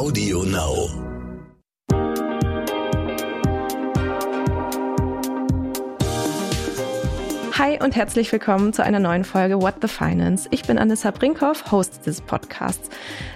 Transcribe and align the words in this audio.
Audio 0.00 0.44
Now. 0.44 0.88
Hi 7.52 7.78
und 7.82 7.94
herzlich 7.94 8.32
willkommen 8.32 8.72
zu 8.72 8.82
einer 8.82 8.98
neuen 8.98 9.24
Folge 9.24 9.60
What 9.60 9.74
the 9.82 9.88
Finance. 9.88 10.48
Ich 10.52 10.62
bin 10.62 10.78
Anissa 10.78 11.10
Brinkhoff, 11.10 11.70
Host 11.70 12.06
des 12.06 12.22
Podcasts. 12.22 12.88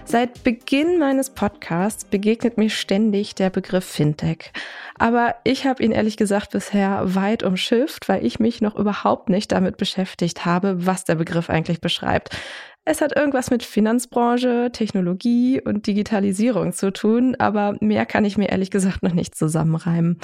Seit 0.07 0.43
Beginn 0.43 0.99
meines 0.99 1.29
Podcasts 1.29 2.07
begegnet 2.07 2.57
mir 2.57 2.71
ständig 2.71 3.35
der 3.35 3.51
Begriff 3.51 3.85
Fintech. 3.85 4.51
Aber 4.99 5.35
ich 5.45 5.67
habe 5.67 5.83
ihn 5.83 5.93
ehrlich 5.93 6.17
gesagt 6.17 6.53
bisher 6.53 7.15
weit 7.15 7.43
umschifft, 7.43 8.09
weil 8.09 8.25
ich 8.25 8.41
mich 8.41 8.63
noch 8.63 8.75
überhaupt 8.75 9.29
nicht 9.29 9.53
damit 9.53 9.77
beschäftigt 9.77 10.47
habe, 10.47 10.87
was 10.87 11.05
der 11.05 11.17
Begriff 11.17 11.51
eigentlich 11.51 11.83
beschreibt. 11.83 12.35
Es 12.87 13.01
hat 13.01 13.17
irgendwas 13.17 13.51
mit 13.51 13.63
Finanzbranche, 13.63 14.69
Technologie 14.71 15.59
und 15.59 15.87
Digitalisierung 15.87 16.75
zu 16.75 16.93
tun, 16.93 17.35
aber 17.39 17.79
mehr 17.81 18.05
kann 18.05 18.27
ich 18.27 18.37
mir 18.37 18.51
ehrlich 18.51 18.71
gesagt 18.71 19.03
noch 19.03 19.15
nicht 19.15 19.35
zusammenreimen. 19.35 20.19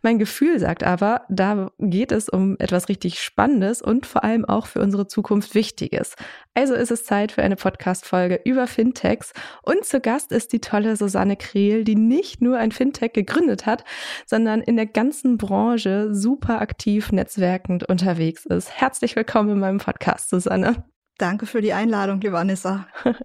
Mein 0.00 0.20
Gefühl 0.20 0.60
sagt 0.60 0.84
aber, 0.84 1.22
da 1.28 1.72
geht 1.80 2.12
es 2.12 2.28
um 2.28 2.54
etwas 2.60 2.88
richtig 2.88 3.18
Spannendes 3.18 3.82
und 3.82 4.06
vor 4.06 4.22
allem 4.22 4.44
auch 4.44 4.66
für 4.66 4.80
unsere 4.80 5.08
Zukunft 5.08 5.56
Wichtiges. 5.56 6.14
Also 6.54 6.74
ist 6.74 6.92
es 6.92 7.04
Zeit 7.04 7.32
für 7.32 7.42
eine 7.42 7.56
Podcast-Folge 7.56 8.40
über 8.44 8.68
Fintechs 8.68 9.32
und 9.62 9.84
zu 9.84 9.98
Gast 9.98 10.30
ist 10.30 10.52
die 10.52 10.60
tolle 10.60 10.94
Susanne 10.94 11.36
Krehl, 11.36 11.82
die 11.82 11.96
nicht 11.96 12.40
nur 12.40 12.58
ein 12.58 12.70
Fintech 12.70 13.12
gegründet 13.12 13.66
hat, 13.66 13.82
sondern 14.24 14.60
in 14.60 14.76
der 14.76 14.86
ganzen 14.86 15.36
Branche 15.36 16.14
super 16.14 16.60
aktiv 16.60 17.10
netzwerkend 17.10 17.88
unterwegs 17.88 18.46
ist. 18.46 18.70
Herzlich 18.70 19.16
willkommen 19.16 19.50
in 19.50 19.58
meinem 19.58 19.78
Podcast, 19.78 20.30
Susanne. 20.30 20.84
Danke 21.18 21.46
für 21.46 21.60
die 21.60 21.72
Einladung, 21.72 22.20
liebe 22.20 22.38
Anissa. 22.38 22.86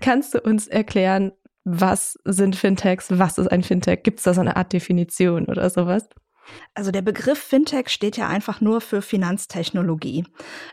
Kannst 0.00 0.34
du 0.34 0.40
uns 0.40 0.66
erklären, 0.66 1.32
was 1.64 2.18
sind 2.24 2.56
Fintechs? 2.56 3.06
Was 3.10 3.38
ist 3.38 3.48
ein 3.48 3.62
Fintech? 3.62 4.02
Gibt 4.02 4.18
es 4.18 4.24
da 4.24 4.34
so 4.34 4.40
eine 4.40 4.56
Art 4.56 4.72
Definition 4.72 5.46
oder 5.46 5.68
sowas? 5.70 6.08
Also 6.74 6.90
der 6.90 7.02
Begriff 7.02 7.38
Fintech 7.38 7.88
steht 7.88 8.16
ja 8.16 8.28
einfach 8.28 8.60
nur 8.60 8.80
für 8.80 9.02
Finanztechnologie. 9.02 10.24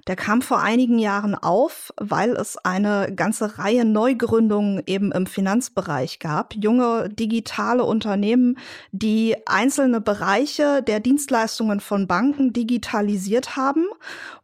Der 0.07 0.15
kam 0.15 0.41
vor 0.41 0.61
einigen 0.61 0.99
Jahren 0.99 1.35
auf, 1.35 1.93
weil 1.97 2.31
es 2.31 2.57
eine 2.57 3.13
ganze 3.15 3.57
Reihe 3.57 3.85
Neugründungen 3.85 4.83
eben 4.85 5.11
im 5.11 5.25
Finanzbereich 5.25 6.19
gab. 6.19 6.55
Junge 6.55 7.09
digitale 7.09 7.83
Unternehmen, 7.85 8.57
die 8.91 9.35
einzelne 9.45 10.01
Bereiche 10.01 10.83
der 10.83 10.99
Dienstleistungen 10.99 11.79
von 11.79 12.07
Banken 12.07 12.53
digitalisiert 12.53 13.55
haben 13.55 13.85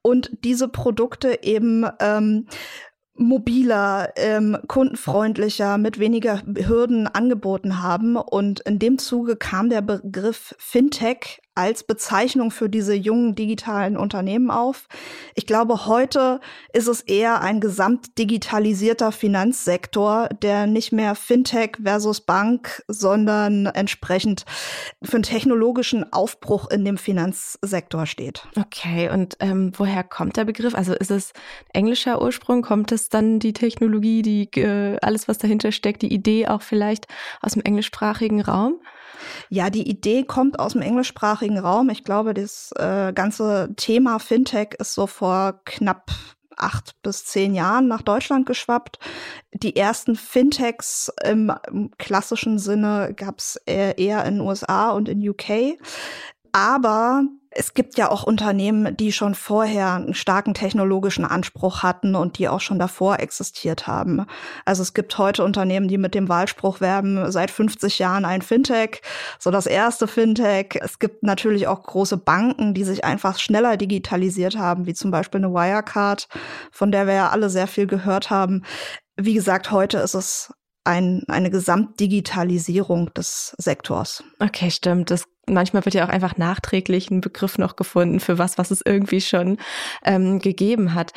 und 0.02 0.31
diese 0.43 0.67
Produkte 0.67 1.43
eben 1.43 1.86
ähm, 1.99 2.47
mobiler, 3.20 4.14
ähm, 4.16 4.58
kundenfreundlicher, 4.67 5.78
mit 5.78 6.00
weniger 6.00 6.42
Hürden 6.45 7.08
angeboten 7.08 7.84
haben. 7.84 8.16
Und 8.16 8.61
in 8.61 8.80
dem 8.80 8.98
Zuge 8.98 9.36
kam 9.36 9.70
der 9.70 9.81
Begriff 9.81 10.56
Fintech 10.58 11.42
als 11.59 11.83
Bezeichnung 11.83 12.52
für 12.52 12.69
diese 12.69 12.93
jungen 12.93 13.35
digitalen 13.35 13.97
Unternehmen 13.97 14.49
auf. 14.49 14.88
Ich 15.35 15.45
glaube, 15.45 15.88
heute 15.88 16.39
ist 16.71 16.88
es 16.88 17.02
eher 17.02 17.41
ein 17.41 17.59
gesamtdigitalisierter 17.59 19.11
Finanzsektor, 19.11 20.30
der 20.41 20.67
nicht 20.67 20.93
mehr 20.93 21.15
Fintech 21.15 21.71
versus 21.83 22.21
Bank, 22.21 22.81
sondern 22.87 23.65
entsprechend 23.65 24.45
für 25.03 25.17
einen 25.17 25.23
technologischen 25.23 26.13
Aufbruch 26.13 26.69
in 26.71 26.85
dem 26.85 26.97
Finanzsektor 26.97 28.05
steht. 28.05 28.47
Okay, 28.55 29.09
und 29.09 29.35
ähm, 29.41 29.73
woher 29.75 30.05
kommt 30.05 30.37
der 30.37 30.45
Begriff? 30.45 30.73
Also 30.73 30.93
ist 30.93 31.11
es 31.11 31.33
englischer 31.73 32.21
Ursprung? 32.21 32.61
Kommt 32.61 32.93
es 32.93 33.09
dann 33.09 33.39
die 33.39 33.52
Technologie, 33.52 34.21
die 34.21 34.49
äh, 34.61 34.97
alles, 35.02 35.27
was 35.27 35.39
dahinter 35.39 35.73
steckt, 35.73 36.03
die 36.03 36.13
Idee 36.13 36.47
auch 36.47 36.61
vielleicht 36.61 37.07
aus 37.41 37.52
dem 37.52 37.63
englischsprachigen 37.63 38.39
Raum? 38.39 38.80
Ja, 39.50 39.70
die 39.70 39.89
Idee 39.89 40.23
kommt 40.23 40.59
aus 40.59 40.73
dem 40.73 40.81
englischsprachigen 40.81 41.58
Raum. 41.58 41.89
Ich 41.89 42.03
glaube, 42.03 42.34
das 42.34 42.72
äh, 42.78 43.14
ganze 43.14 43.73
Thema 43.76 44.20
Fintech 44.20 44.76
ist 44.80 44.93
so 44.93 45.08
vor 45.08 45.61
knapp 45.66 46.11
acht 46.60 47.02
bis 47.02 47.26
zehn 47.26 47.55
Jahren 47.55 47.88
nach 47.88 48.02
Deutschland 48.02 48.45
geschwappt. 48.45 48.99
Die 49.54 49.76
ersten 49.76 50.16
Fintechs 50.16 51.11
im, 51.23 51.52
im 51.71 51.92
klassischen 51.98 52.60
Sinne 52.60 53.14
gab 53.16 53.39
es 53.39 53.55
eher 53.66 54.26
in 54.26 54.42
USA 54.42 54.92
und 54.92 55.08
in 55.08 55.27
UK. 55.27 55.80
Aber 56.52 57.23
es 57.59 57.73
gibt 57.73 57.97
ja 57.97 58.09
auch 58.09 58.23
Unternehmen, 58.23 58.95
die 58.95 59.11
schon 59.11 59.36
vorher 59.36 59.95
einen 59.95 60.14
starken 60.14 60.53
technologischen 60.53 61.25
Anspruch 61.25 61.83
hatten 61.83 62.15
und 62.15 62.37
die 62.37 62.47
auch 62.47 62.61
schon 62.61 62.80
davor 62.80 63.20
existiert 63.20 63.86
haben. 63.86 64.25
Also 64.64 64.81
es 64.81 64.93
gibt 64.93 65.17
heute 65.17 65.43
Unternehmen, 65.43 65.89
die 65.89 65.98
mit 65.98 66.15
dem 66.15 66.30
Wahlspruch 66.30 66.80
werben, 66.80 67.30
seit 67.33 67.52
50 67.52 67.99
Jahren 67.99 68.23
ein 68.23 68.42
Fintech, 68.42 69.02
so 69.39 69.52
das 69.52 69.65
erste 69.65 70.08
Fintech. 70.08 70.80
Es 70.81 70.99
gibt 70.99 71.21
natürlich 71.23 71.67
auch 71.67 71.83
große 71.83 72.15
Banken, 72.15 72.73
die 72.73 72.86
sich 72.86 73.03
einfach 73.03 73.37
schneller 73.37 73.75
digitalisiert 73.75 74.58
haben, 74.58 74.86
wie 74.86 74.93
zum 74.93 75.11
Beispiel 75.11 75.43
eine 75.43 75.53
Wirecard, 75.53 76.30
von 76.71 76.93
der 76.93 77.08
wir 77.08 77.14
ja 77.15 77.30
alle 77.30 77.49
sehr 77.49 77.67
viel 77.67 77.87
gehört 77.87 78.30
haben. 78.30 78.64
Wie 79.17 79.33
gesagt, 79.33 79.69
heute 79.71 79.98
ist 79.98 80.14
es 80.14 80.53
ein, 80.84 81.23
eine 81.28 81.50
Gesamtdigitalisierung 81.50 83.14
des 83.14 83.56
Sektors. 83.58 84.23
Okay, 84.40 84.72
stimmt. 84.72 85.12
Das 85.12 85.26
manchmal 85.48 85.86
wird 85.86 85.95
ja 85.95 86.06
auch 86.06 86.10
einfach 86.10 86.38
nachträglich 86.38 87.10
ein 87.10 87.22
Begriff 87.22 87.58
noch 87.58 87.76
gefunden 87.76 88.20
für 88.20 88.38
was, 88.38 88.58
was 88.58 88.72
es 88.72 88.82
irgendwie 88.86 89.22
schon 89.22 89.58
ähm, 90.04 90.40
gegeben 90.40 90.94
hat. 90.94 91.14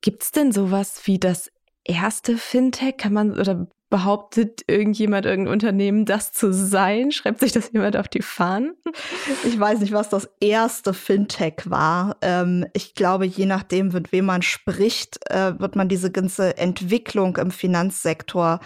Gibt 0.00 0.22
es 0.22 0.30
denn 0.32 0.52
sowas 0.52 1.02
wie 1.04 1.18
das 1.18 1.50
erste 1.84 2.38
Fintech? 2.38 2.96
Kann 2.96 3.12
man 3.12 3.38
oder 3.38 3.66
behauptet 3.94 4.62
irgendjemand, 4.66 5.24
irgendein 5.24 5.52
Unternehmen, 5.52 6.04
das 6.04 6.32
zu 6.32 6.52
sein? 6.52 7.12
Schreibt 7.12 7.38
sich 7.38 7.52
das 7.52 7.70
jemand 7.72 7.96
auf 7.96 8.08
die 8.08 8.22
Fahnen? 8.22 8.74
Ich 9.44 9.56
weiß 9.56 9.78
nicht, 9.78 9.92
was 9.92 10.08
das 10.08 10.28
erste 10.40 10.92
Fintech 10.92 11.70
war. 11.70 12.16
Ähm, 12.20 12.66
ich 12.72 12.96
glaube, 12.96 13.24
je 13.24 13.46
nachdem, 13.46 13.90
mit 13.90 14.10
wem 14.10 14.24
man 14.24 14.42
spricht, 14.42 15.20
äh, 15.30 15.60
wird 15.60 15.76
man 15.76 15.88
diese 15.88 16.10
ganze 16.10 16.58
Entwicklung 16.58 17.36
im 17.36 17.52
Finanzsektor 17.52 18.58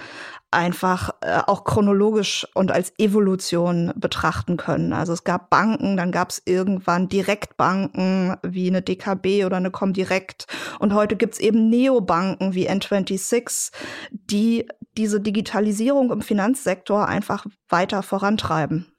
einfach 0.50 1.10
äh, 1.20 1.40
auch 1.46 1.64
chronologisch 1.64 2.46
und 2.54 2.72
als 2.72 2.92
Evolution 2.98 3.92
betrachten 3.96 4.56
können. 4.56 4.92
Also 4.92 5.12
es 5.12 5.24
gab 5.24 5.50
Banken, 5.50 5.96
dann 5.96 6.10
gab 6.10 6.30
es 6.30 6.42
irgendwann 6.44 7.08
Direktbanken 7.08 8.36
wie 8.42 8.68
eine 8.68 8.82
DKB 8.82 9.44
oder 9.44 9.58
eine 9.58 9.70
Comdirect 9.70 10.46
und 10.78 10.94
heute 10.94 11.16
gibt's 11.16 11.38
eben 11.38 11.68
Neobanken 11.68 12.54
wie 12.54 12.68
N26, 12.68 13.72
die 14.10 14.66
diese 14.96 15.20
Digitalisierung 15.20 16.10
im 16.10 16.22
Finanzsektor 16.22 17.06
einfach 17.06 17.46
weiter 17.68 18.02
vorantreiben. 18.02 18.92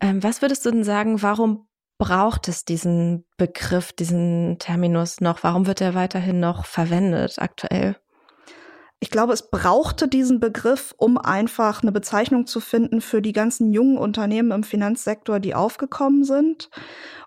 Ähm, 0.00 0.22
was 0.22 0.42
würdest 0.42 0.66
du 0.66 0.70
denn 0.70 0.84
sagen, 0.84 1.22
warum 1.22 1.66
braucht 1.98 2.48
es 2.48 2.64
diesen 2.64 3.24
Begriff, 3.36 3.92
diesen 3.92 4.58
Terminus 4.58 5.20
noch? 5.20 5.42
Warum 5.42 5.66
wird 5.66 5.80
er 5.80 5.94
weiterhin 5.94 6.40
noch 6.40 6.66
verwendet 6.66 7.36
aktuell? 7.38 7.96
Ich 9.04 9.10
glaube, 9.10 9.34
es 9.34 9.50
brauchte 9.50 10.08
diesen 10.08 10.40
Begriff, 10.40 10.94
um 10.96 11.18
einfach 11.18 11.82
eine 11.82 11.92
Bezeichnung 11.92 12.46
zu 12.46 12.58
finden 12.58 13.02
für 13.02 13.20
die 13.20 13.34
ganzen 13.34 13.70
jungen 13.70 13.98
Unternehmen 13.98 14.50
im 14.50 14.64
Finanzsektor, 14.64 15.40
die 15.40 15.54
aufgekommen 15.54 16.24
sind. 16.24 16.70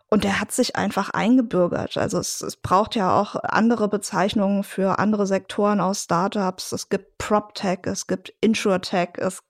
Und 0.10 0.24
der 0.24 0.42
hat 0.42 0.52
sich 0.52 0.76
einfach 0.76 1.12
eingebürgert. 1.12 1.96
Also 1.96 2.18
es, 2.18 2.42
es 2.42 2.56
braucht 2.56 2.96
ja 2.96 3.16
auch 3.22 3.36
andere 3.44 3.90
Bezeichnungen 3.90 4.64
für 4.64 4.98
andere 4.98 5.28
Sektoren 5.28 5.80
aus 5.80 6.06
Startups. 6.06 6.72
Es 6.72 6.90
gibt 6.90 7.20
PropTech, 7.20 7.82
es 7.84 8.08
gibt 8.08 8.34
InsurTech. 8.42 9.10
Es, 9.18 9.44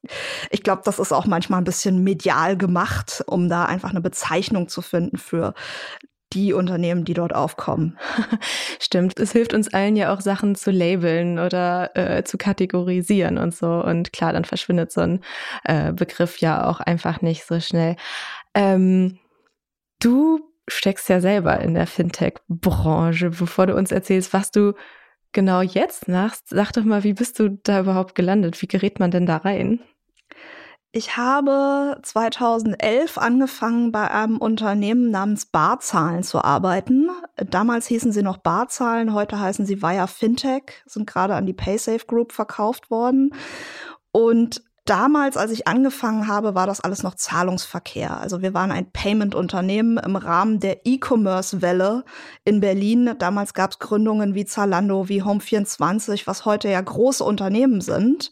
ich 0.52 0.64
glaube, 0.64 0.82
das 0.84 1.00
ist 1.00 1.14
auch 1.14 1.28
manchmal 1.28 1.62
ein 1.62 1.64
bisschen 1.64 2.04
medial 2.04 2.58
gemacht, 2.58 3.24
um 3.28 3.48
da 3.48 3.64
einfach 3.64 3.92
eine 3.92 4.02
Bezeichnung 4.02 4.68
zu 4.68 4.82
finden 4.82 5.16
für 5.16 5.54
die 6.38 6.54
Unternehmen, 6.54 7.04
die 7.04 7.16
dort 7.16 7.34
aufkommen. 7.34 7.98
Stimmt, 8.80 9.20
es 9.20 9.32
hilft 9.32 9.56
uns 9.56 9.74
allen 9.74 9.96
ja 9.96 10.14
auch 10.14 10.22
Sachen 10.22 10.54
zu 10.54 10.70
labeln 10.70 11.40
oder 11.40 11.96
äh, 11.96 12.24
zu 12.24 12.38
kategorisieren 12.38 13.40
und 13.40 13.56
so. 13.56 13.84
Und 13.84 14.14
klar, 14.14 14.34
dann 14.34 14.46
verschwindet 14.46 14.92
so 14.92 15.02
ein 15.02 15.22
äh, 15.64 15.92
Begriff 15.94 16.38
ja 16.38 16.68
auch 16.68 16.80
einfach 16.80 17.22
nicht 17.22 17.44
so 17.46 17.60
schnell. 17.60 17.96
Ähm, 18.54 19.18
du 20.00 20.40
steckst 20.68 21.10
ja 21.10 21.22
selber 21.22 21.60
in 21.60 21.74
der 21.74 21.88
Fintech-Branche. 21.88 23.32
Bevor 23.32 23.66
du 23.66 23.76
uns 23.76 23.92
erzählst, 23.92 24.32
was 24.32 24.52
du 24.52 24.74
genau 25.32 25.62
jetzt 25.62 26.08
machst, 26.08 26.50
sag 26.50 26.72
doch 26.74 26.84
mal, 26.84 27.04
wie 27.04 27.14
bist 27.14 27.40
du 27.40 27.50
da 27.64 27.80
überhaupt 27.80 28.14
gelandet? 28.14 28.62
Wie 28.62 28.68
gerät 28.68 29.00
man 29.00 29.10
denn 29.10 29.26
da 29.26 29.38
rein? 29.38 29.80
Ich 30.98 31.16
habe 31.16 32.00
2011 32.02 33.20
angefangen, 33.20 33.92
bei 33.92 34.10
einem 34.10 34.40
Unternehmen 34.40 35.12
namens 35.12 35.46
Barzahlen 35.46 36.24
zu 36.24 36.44
arbeiten. 36.44 37.12
Damals 37.36 37.86
hießen 37.86 38.12
sie 38.12 38.24
noch 38.24 38.38
Barzahlen, 38.38 39.14
heute 39.14 39.40
heißen 39.40 39.68
sie 39.68 39.84
Via 39.84 40.08
Fintech, 40.08 40.82
sind 40.88 41.06
gerade 41.06 41.36
an 41.36 41.46
die 41.46 41.54
PaySafe 41.54 42.08
Group 42.08 42.32
verkauft 42.32 42.90
worden. 42.90 43.30
Und 44.12 44.64
damals, 44.86 45.38
als 45.38 45.52
ich 45.52 45.68
angefangen 45.68 46.28
habe, 46.28 46.56
war 46.56 46.66
das 46.66 46.82
alles 46.82 47.04
noch 47.04 47.14
Zahlungsverkehr. 47.14 48.20
Also 48.20 48.42
wir 48.42 48.56
waren 48.56 48.72
ein 48.72 48.92
Payment-Unternehmen 48.92 50.00
im 50.00 50.16
Rahmen 50.16 50.60
der 50.60 50.88
E-Commerce-Welle 50.88 52.06
in 52.44 52.60
Berlin. 52.60 53.14
Damals 53.20 53.54
gab 53.54 53.70
es 53.70 53.78
Gründungen 53.78 54.34
wie 54.34 54.46
Zalando, 54.46 55.10
wie 55.10 55.22
Home24, 55.22 56.26
was 56.26 56.46
heute 56.46 56.70
ja 56.70 56.82
große 56.82 57.24
Unternehmen 57.24 57.82
sind. 57.82 58.32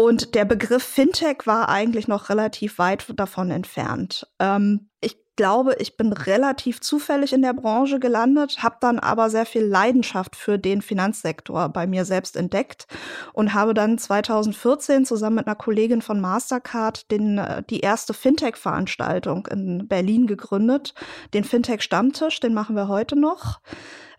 Und 0.00 0.34
der 0.34 0.46
Begriff 0.46 0.82
Fintech 0.82 1.46
war 1.46 1.68
eigentlich 1.68 2.08
noch 2.08 2.30
relativ 2.30 2.78
weit 2.78 3.04
davon 3.16 3.50
entfernt. 3.50 4.26
Ähm, 4.38 4.88
ich 5.02 5.18
glaube, 5.36 5.76
ich 5.78 5.98
bin 5.98 6.14
relativ 6.14 6.80
zufällig 6.80 7.34
in 7.34 7.42
der 7.42 7.52
Branche 7.52 8.00
gelandet, 8.00 8.62
habe 8.62 8.76
dann 8.80 8.98
aber 8.98 9.28
sehr 9.28 9.44
viel 9.44 9.62
Leidenschaft 9.62 10.36
für 10.36 10.58
den 10.58 10.80
Finanzsektor 10.80 11.68
bei 11.68 11.86
mir 11.86 12.06
selbst 12.06 12.36
entdeckt 12.36 12.86
und 13.34 13.52
habe 13.52 13.74
dann 13.74 13.98
2014 13.98 15.04
zusammen 15.04 15.36
mit 15.36 15.46
einer 15.46 15.54
Kollegin 15.54 16.00
von 16.00 16.18
Mastercard 16.18 17.10
den, 17.10 17.36
äh, 17.36 17.62
die 17.68 17.80
erste 17.80 18.14
Fintech-Veranstaltung 18.14 19.48
in 19.48 19.86
Berlin 19.86 20.26
gegründet, 20.26 20.94
den 21.34 21.44
Fintech-Stammtisch, 21.44 22.40
den 22.40 22.54
machen 22.54 22.74
wir 22.74 22.88
heute 22.88 23.16
noch. 23.16 23.60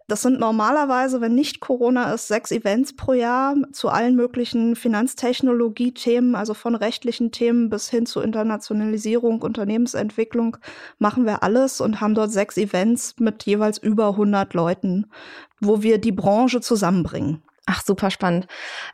Das 0.07 0.21
sind 0.21 0.39
normalerweise, 0.39 1.21
wenn 1.21 1.35
nicht 1.35 1.59
Corona 1.59 2.13
ist, 2.13 2.27
sechs 2.27 2.51
Events 2.51 2.95
pro 2.95 3.13
Jahr 3.13 3.55
zu 3.71 3.89
allen 3.89 4.15
möglichen 4.15 4.75
Finanztechnologie-Themen, 4.75 6.35
also 6.35 6.53
von 6.53 6.75
rechtlichen 6.75 7.31
Themen 7.31 7.69
bis 7.69 7.89
hin 7.89 8.05
zu 8.05 8.21
Internationalisierung, 8.21 9.41
Unternehmensentwicklung, 9.41 10.57
machen 10.99 11.25
wir 11.25 11.43
alles 11.43 11.81
und 11.81 12.01
haben 12.01 12.15
dort 12.15 12.31
sechs 12.31 12.57
Events 12.57 13.15
mit 13.19 13.43
jeweils 13.45 13.77
über 13.77 14.09
100 14.09 14.53
Leuten, 14.53 15.07
wo 15.59 15.81
wir 15.81 15.97
die 15.97 16.11
Branche 16.11 16.61
zusammenbringen. 16.61 17.41
Ach, 17.67 17.83
super 17.85 18.09
spannend. 18.09 18.47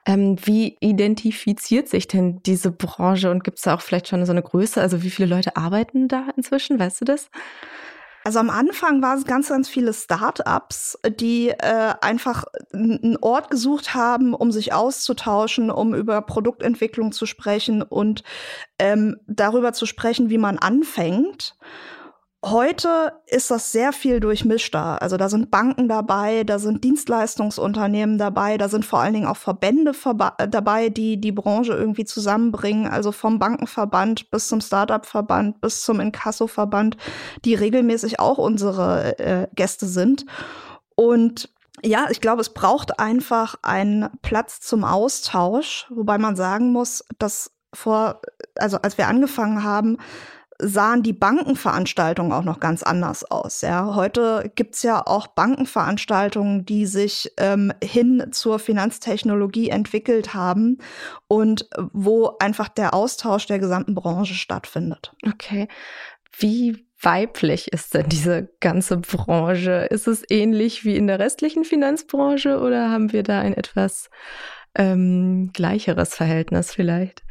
Ähm, 0.06 0.36
wie 0.44 0.77
identifiziert 0.81 1.88
sich 1.88 2.07
denn 2.07 2.44
diese 2.44 2.69
Branche 2.69 3.31
und 3.31 3.44
gibt 3.44 3.57
es 3.57 3.63
da 3.63 3.75
auch 3.75 3.81
vielleicht 3.81 4.07
schon 4.07 4.25
so 4.25 4.33
eine 4.33 4.44
Größe? 4.44 4.81
Also 4.81 5.01
wie 5.04 5.09
viele 5.09 5.30
Leute 5.30 5.56
arbeiten 5.56 6.07
da 6.07 6.27
inzwischen? 6.36 6.77
Weißt 6.77 7.01
du 7.01 7.06
das? 7.06 7.30
Also 8.27 8.39
am 8.39 8.50
Anfang 8.50 9.01
waren 9.01 9.19
es 9.19 9.24
ganz, 9.24 9.47
ganz 9.47 9.69
viele 9.69 9.94
Start-ups, 9.94 11.00
die 11.18 11.47
äh, 11.47 11.94
einfach 12.01 12.44
einen 12.74 13.15
Ort 13.21 13.50
gesucht 13.50 13.94
haben, 13.94 14.33
um 14.33 14.51
sich 14.51 14.74
auszutauschen, 14.74 15.71
um 15.71 15.95
über 15.95 16.21
Produktentwicklung 16.21 17.13
zu 17.13 17.25
sprechen 17.25 17.81
und 17.81 18.24
ähm, 18.79 19.15
darüber 19.27 19.71
zu 19.71 19.85
sprechen, 19.85 20.29
wie 20.29 20.38
man 20.38 20.57
anfängt. 20.57 21.56
Heute 22.49 23.13
ist 23.25 23.51
das 23.51 23.71
sehr 23.71 23.91
viel 23.91 24.19
durchmischter. 24.19 25.01
Also 25.01 25.17
da 25.17 25.27
sind 25.27 25.51
Banken 25.51 25.89
dabei, 25.89 26.44
da 26.44 26.59
sind 26.59 26.83
Dienstleistungsunternehmen 26.83 28.17
dabei, 28.17 28.57
da 28.57 28.69
sind 28.69 28.85
vor 28.85 28.99
allen 28.99 29.13
Dingen 29.13 29.27
auch 29.27 29.38
Verbände 29.38 29.91
dabei, 30.49 30.89
die 30.89 31.19
die 31.19 31.31
Branche 31.31 31.73
irgendwie 31.73 32.05
zusammenbringen. 32.05 32.88
Also 32.88 33.11
vom 33.11 33.39
Bankenverband 33.39 34.31
bis 34.31 34.47
zum 34.47 34.61
Startup-Verband 34.61 35.59
bis 35.61 35.83
zum 35.83 35.99
Inkasso-Verband, 35.99 36.95
die 37.44 37.55
regelmäßig 37.55 38.19
auch 38.19 38.38
unsere 38.38 39.19
äh, 39.19 39.47
Gäste 39.55 39.85
sind. 39.85 40.25
Und 40.95 41.49
ja, 41.83 42.07
ich 42.09 42.21
glaube, 42.21 42.41
es 42.41 42.53
braucht 42.53 42.99
einfach 42.99 43.55
einen 43.61 44.09
Platz 44.21 44.61
zum 44.61 44.83
Austausch, 44.83 45.88
wobei 45.89 46.17
man 46.17 46.35
sagen 46.35 46.71
muss, 46.71 47.03
dass 47.19 47.51
vor, 47.73 48.21
also 48.55 48.77
als 48.77 48.97
wir 48.97 49.07
angefangen 49.07 49.63
haben, 49.63 49.97
sahen 50.59 51.04
die 51.04 51.13
Bankenveranstaltungen 51.13 52.31
auch 52.31 52.44
noch 52.44 52.59
ganz 52.59 52.81
anders 52.81 53.24
aus. 53.24 53.62
Ja. 53.62 53.94
Heute 53.95 54.51
gibt's 54.56 54.81
ja 54.83 55.06
auch 55.06 55.27
Bankenveranstaltungen, 55.27 56.65
die 56.65 56.86
sich 56.86 57.31
ähm, 57.38 57.71
hin 57.83 58.27
zur 58.31 58.57
Finanztechnologie 58.59 59.69
entwickelt 59.69 60.33
haben 60.33 60.80
und 61.27 61.69
wo 61.94 62.38
einfach 62.39 62.69
der 62.69 62.94
Austausch 62.94 63.45
der 63.45 63.59
gesamten 63.59 63.94
Branche 63.94 64.33
stattfindet. 64.33 65.13
Okay. 65.27 65.68
Wie 66.39 66.88
weiblich 67.01 67.71
ist 67.71 67.94
denn 67.94 68.09
diese 68.09 68.50
ganze 68.59 68.98
Branche? 68.98 69.88
Ist 69.92 70.07
es 70.07 70.24
ähnlich 70.30 70.86
wie 70.86 70.95
in 70.95 71.07
der 71.07 71.19
restlichen 71.19 71.63
Finanzbranche 71.65 72.59
oder 72.59 72.89
haben 72.89 73.12
wir 73.12 73.24
da 73.24 73.39
ein 73.39 73.54
etwas 73.54 74.09
ähm, 74.75 75.51
gleicheres 75.54 76.15
Verhältnis 76.15 76.74
vielleicht? 76.74 77.24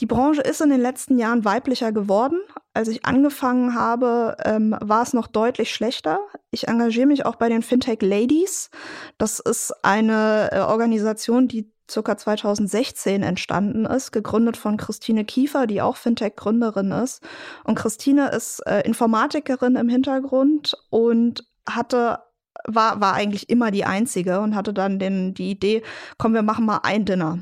Die 0.00 0.06
Branche 0.06 0.40
ist 0.40 0.62
in 0.62 0.70
den 0.70 0.80
letzten 0.80 1.18
Jahren 1.18 1.44
weiblicher 1.44 1.92
geworden. 1.92 2.40
Als 2.72 2.88
ich 2.88 3.04
angefangen 3.04 3.74
habe, 3.74 4.36
ähm, 4.44 4.74
war 4.80 5.02
es 5.02 5.12
noch 5.12 5.26
deutlich 5.26 5.74
schlechter. 5.74 6.20
Ich 6.50 6.68
engagiere 6.68 7.06
mich 7.06 7.26
auch 7.26 7.36
bei 7.36 7.50
den 7.50 7.60
Fintech 7.60 8.00
Ladies. 8.00 8.70
Das 9.18 9.40
ist 9.40 9.72
eine 9.82 10.48
äh, 10.52 10.60
Organisation, 10.60 11.48
die 11.48 11.70
circa 11.90 12.16
2016 12.16 13.22
entstanden 13.22 13.84
ist, 13.84 14.10
gegründet 14.12 14.56
von 14.56 14.78
Christine 14.78 15.24
Kiefer, 15.26 15.66
die 15.66 15.82
auch 15.82 15.96
Fintech-Gründerin 15.96 16.92
ist. 16.92 17.22
Und 17.64 17.74
Christine 17.74 18.30
ist 18.30 18.60
äh, 18.66 18.80
Informatikerin 18.82 19.76
im 19.76 19.88
Hintergrund 19.88 20.76
und 20.88 21.44
hatte 21.68 22.20
war, 22.66 23.00
war 23.00 23.14
eigentlich 23.14 23.48
immer 23.48 23.70
die 23.70 23.84
einzige 23.84 24.40
und 24.40 24.54
hatte 24.54 24.72
dann 24.74 24.98
den, 24.98 25.34
die 25.34 25.50
Idee, 25.50 25.82
komm, 26.18 26.34
wir 26.34 26.42
machen 26.42 26.66
mal 26.66 26.80
ein 26.82 27.04
Dinner. 27.04 27.38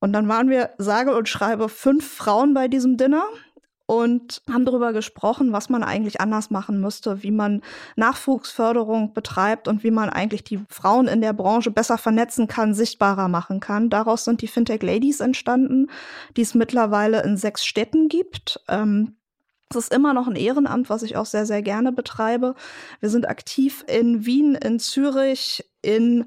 Und 0.00 0.12
dann 0.12 0.28
waren 0.28 0.50
wir, 0.50 0.70
sage 0.78 1.16
und 1.16 1.28
schreibe, 1.28 1.68
fünf 1.68 2.06
Frauen 2.06 2.54
bei 2.54 2.68
diesem 2.68 2.96
Dinner 2.96 3.24
und 3.86 4.42
haben 4.50 4.64
darüber 4.64 4.92
gesprochen, 4.92 5.52
was 5.52 5.68
man 5.68 5.84
eigentlich 5.84 6.20
anders 6.20 6.50
machen 6.50 6.80
müsste, 6.80 7.22
wie 7.22 7.30
man 7.30 7.62
Nachwuchsförderung 7.94 9.14
betreibt 9.14 9.68
und 9.68 9.84
wie 9.84 9.92
man 9.92 10.10
eigentlich 10.10 10.42
die 10.42 10.60
Frauen 10.68 11.06
in 11.06 11.20
der 11.20 11.32
Branche 11.32 11.70
besser 11.70 11.96
vernetzen 11.96 12.48
kann, 12.48 12.74
sichtbarer 12.74 13.28
machen 13.28 13.60
kann. 13.60 13.88
Daraus 13.88 14.24
sind 14.24 14.42
die 14.42 14.48
Fintech 14.48 14.82
Ladies 14.82 15.20
entstanden, 15.20 15.88
die 16.36 16.42
es 16.42 16.54
mittlerweile 16.54 17.22
in 17.22 17.36
sechs 17.36 17.64
Städten 17.64 18.08
gibt. 18.08 18.60
Ähm, 18.68 19.16
es 19.70 19.76
ist 19.76 19.94
immer 19.94 20.14
noch 20.14 20.28
ein 20.28 20.36
Ehrenamt, 20.36 20.90
was 20.90 21.02
ich 21.02 21.16
auch 21.16 21.26
sehr, 21.26 21.46
sehr 21.46 21.62
gerne 21.62 21.92
betreibe. 21.92 22.54
Wir 23.00 23.08
sind 23.08 23.28
aktiv 23.28 23.84
in 23.88 24.26
Wien, 24.26 24.54
in 24.56 24.78
Zürich, 24.78 25.64
in 25.82 26.26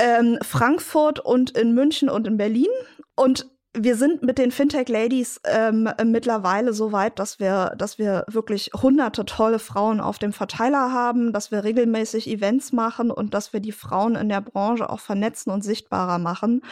ähm, 0.00 0.38
Frankfurt 0.42 1.20
und 1.20 1.50
in 1.56 1.74
München 1.74 2.08
und 2.08 2.26
in 2.26 2.36
Berlin. 2.36 2.70
Und 3.14 3.46
wir 3.72 3.94
sind 3.94 4.22
mit 4.22 4.38
den 4.38 4.50
Fintech 4.50 4.88
Ladies 4.88 5.40
ähm, 5.44 5.88
mittlerweile 6.04 6.72
so 6.72 6.90
weit, 6.90 7.18
dass 7.18 7.38
wir, 7.38 7.74
dass 7.78 7.98
wir 7.98 8.24
wirklich 8.28 8.70
hunderte 8.74 9.24
tolle 9.24 9.60
Frauen 9.60 10.00
auf 10.00 10.18
dem 10.18 10.32
Verteiler 10.32 10.92
haben, 10.92 11.32
dass 11.32 11.52
wir 11.52 11.62
regelmäßig 11.62 12.28
Events 12.28 12.72
machen 12.72 13.10
und 13.12 13.32
dass 13.32 13.52
wir 13.52 13.60
die 13.60 13.72
Frauen 13.72 14.16
in 14.16 14.28
der 14.28 14.40
Branche 14.40 14.90
auch 14.90 15.00
vernetzen 15.00 15.52
und 15.52 15.62
sichtbarer 15.62 16.18
machen. 16.18 16.62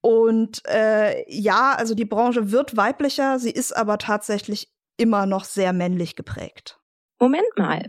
Und 0.00 0.62
äh, 0.68 1.24
ja, 1.28 1.72
also 1.72 1.94
die 1.94 2.04
Branche 2.04 2.52
wird 2.52 2.76
weiblicher, 2.76 3.38
sie 3.38 3.50
ist 3.50 3.76
aber 3.76 3.98
tatsächlich 3.98 4.72
immer 4.96 5.26
noch 5.26 5.44
sehr 5.44 5.72
männlich 5.72 6.16
geprägt. 6.16 6.78
Moment 7.18 7.46
mal, 7.56 7.88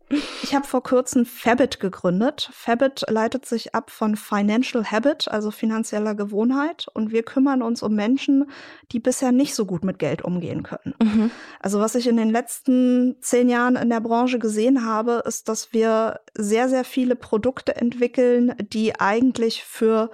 Ich 0.43 0.55
habe 0.55 0.67
vor 0.67 0.83
kurzem 0.83 1.25
Fabit 1.25 1.79
gegründet. 1.79 2.49
Fabit 2.53 3.05
leitet 3.07 3.45
sich 3.45 3.73
ab 3.73 3.89
von 3.91 4.15
Financial 4.15 4.83
Habit, 4.83 5.29
also 5.29 5.51
finanzieller 5.51 6.15
Gewohnheit. 6.15 6.87
Und 6.93 7.11
wir 7.11 7.23
kümmern 7.23 7.61
uns 7.61 7.83
um 7.83 7.95
Menschen, 7.95 8.49
die 8.91 8.99
bisher 8.99 9.31
nicht 9.31 9.55
so 9.55 9.65
gut 9.65 9.83
mit 9.83 9.99
Geld 9.99 10.23
umgehen 10.23 10.63
können. 10.63 10.95
Mhm. 11.01 11.31
Also 11.59 11.79
was 11.79 11.95
ich 11.95 12.07
in 12.07 12.17
den 12.17 12.29
letzten 12.29 13.15
zehn 13.21 13.49
Jahren 13.49 13.75
in 13.75 13.89
der 13.89 14.01
Branche 14.01 14.39
gesehen 14.39 14.85
habe, 14.85 15.23
ist, 15.25 15.49
dass 15.49 15.73
wir 15.73 16.19
sehr, 16.35 16.69
sehr 16.69 16.83
viele 16.83 17.15
Produkte 17.15 17.75
entwickeln, 17.75 18.53
die 18.59 18.99
eigentlich 18.99 19.63
für 19.63 20.11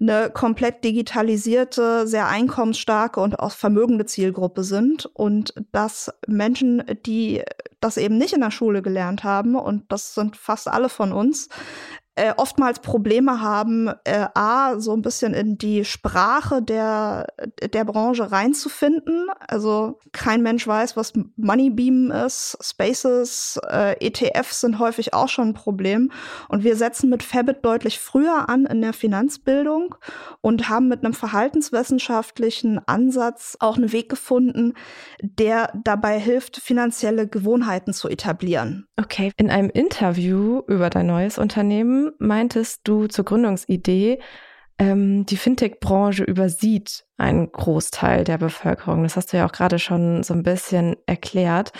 eine 0.00 0.30
komplett 0.30 0.84
digitalisierte, 0.84 2.06
sehr 2.06 2.28
einkommensstarke 2.28 3.20
und 3.20 3.38
auch 3.38 3.52
vermögende 3.52 4.06
Zielgruppe 4.06 4.64
sind. 4.64 5.06
Und 5.06 5.54
dass 5.72 6.12
Menschen, 6.26 6.82
die 7.06 7.42
das 7.80 7.96
eben 7.96 8.18
nicht 8.18 8.32
in 8.32 8.40
der 8.40 8.50
Schule 8.50 8.82
gelernt 8.82 9.24
haben, 9.24 9.54
und 9.56 9.90
das 9.92 10.14
sind 10.14 10.36
fast 10.36 10.68
alle 10.68 10.88
von 10.88 11.12
uns, 11.12 11.48
äh, 12.16 12.32
oftmals 12.36 12.80
Probleme 12.80 13.42
haben, 13.42 13.88
äh, 14.04 14.26
a, 14.34 14.80
so 14.80 14.94
ein 14.94 15.02
bisschen 15.02 15.34
in 15.34 15.58
die 15.58 15.84
Sprache 15.84 16.62
der, 16.62 17.26
der 17.72 17.84
Branche 17.84 18.32
reinzufinden. 18.32 19.28
Also 19.46 20.00
kein 20.12 20.42
Mensch 20.42 20.66
weiß, 20.66 20.96
was 20.96 21.12
Moneybeam 21.36 22.10
ist, 22.10 22.56
Spaces, 22.62 23.60
äh, 23.68 23.96
ETFs 24.00 24.62
sind 24.62 24.78
häufig 24.78 25.12
auch 25.12 25.28
schon 25.28 25.48
ein 25.48 25.54
Problem. 25.54 26.10
Und 26.48 26.64
wir 26.64 26.76
setzen 26.76 27.10
mit 27.10 27.22
Fabit 27.22 27.62
deutlich 27.62 28.00
früher 28.00 28.48
an 28.48 28.64
in 28.64 28.80
der 28.80 28.94
Finanzbildung 28.94 29.94
und 30.40 30.70
haben 30.70 30.88
mit 30.88 31.04
einem 31.04 31.12
verhaltenswissenschaftlichen 31.12 32.80
Ansatz 32.86 33.58
auch 33.60 33.76
einen 33.76 33.92
Weg 33.92 34.08
gefunden, 34.08 34.72
der 35.20 35.70
dabei 35.84 36.18
hilft, 36.18 36.56
finanzielle 36.56 37.28
Gewohnheiten 37.28 37.92
zu 37.92 38.08
etablieren. 38.08 38.86
Okay, 38.96 39.32
in 39.36 39.50
einem 39.50 39.68
Interview 39.68 40.62
über 40.66 40.88
dein 40.88 41.06
neues 41.06 41.36
Unternehmen 41.36 42.05
meintest 42.18 42.82
du 42.84 43.06
zur 43.06 43.24
Gründungsidee, 43.24 44.20
ähm, 44.78 45.24
die 45.26 45.36
Fintech-Branche 45.36 46.24
übersieht 46.24 47.04
einen 47.16 47.50
Großteil 47.50 48.24
der 48.24 48.38
Bevölkerung. 48.38 49.02
Das 49.02 49.16
hast 49.16 49.32
du 49.32 49.38
ja 49.38 49.46
auch 49.46 49.52
gerade 49.52 49.78
schon 49.78 50.22
so 50.22 50.34
ein 50.34 50.42
bisschen 50.42 50.96
erklärt. 51.06 51.72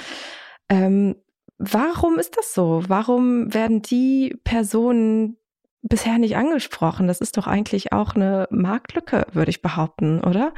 Ähm, 0.68 1.16
warum 1.58 2.18
ist 2.18 2.36
das 2.38 2.54
so? 2.54 2.82
Warum 2.88 3.52
werden 3.52 3.82
die 3.82 4.36
Personen 4.44 5.36
bisher 5.82 6.18
nicht 6.18 6.36
angesprochen? 6.36 7.06
Das 7.06 7.20
ist 7.20 7.36
doch 7.36 7.46
eigentlich 7.46 7.92
auch 7.92 8.14
eine 8.14 8.46
Marktlücke, 8.50 9.26
würde 9.32 9.50
ich 9.50 9.62
behaupten, 9.62 10.20
oder? 10.20 10.52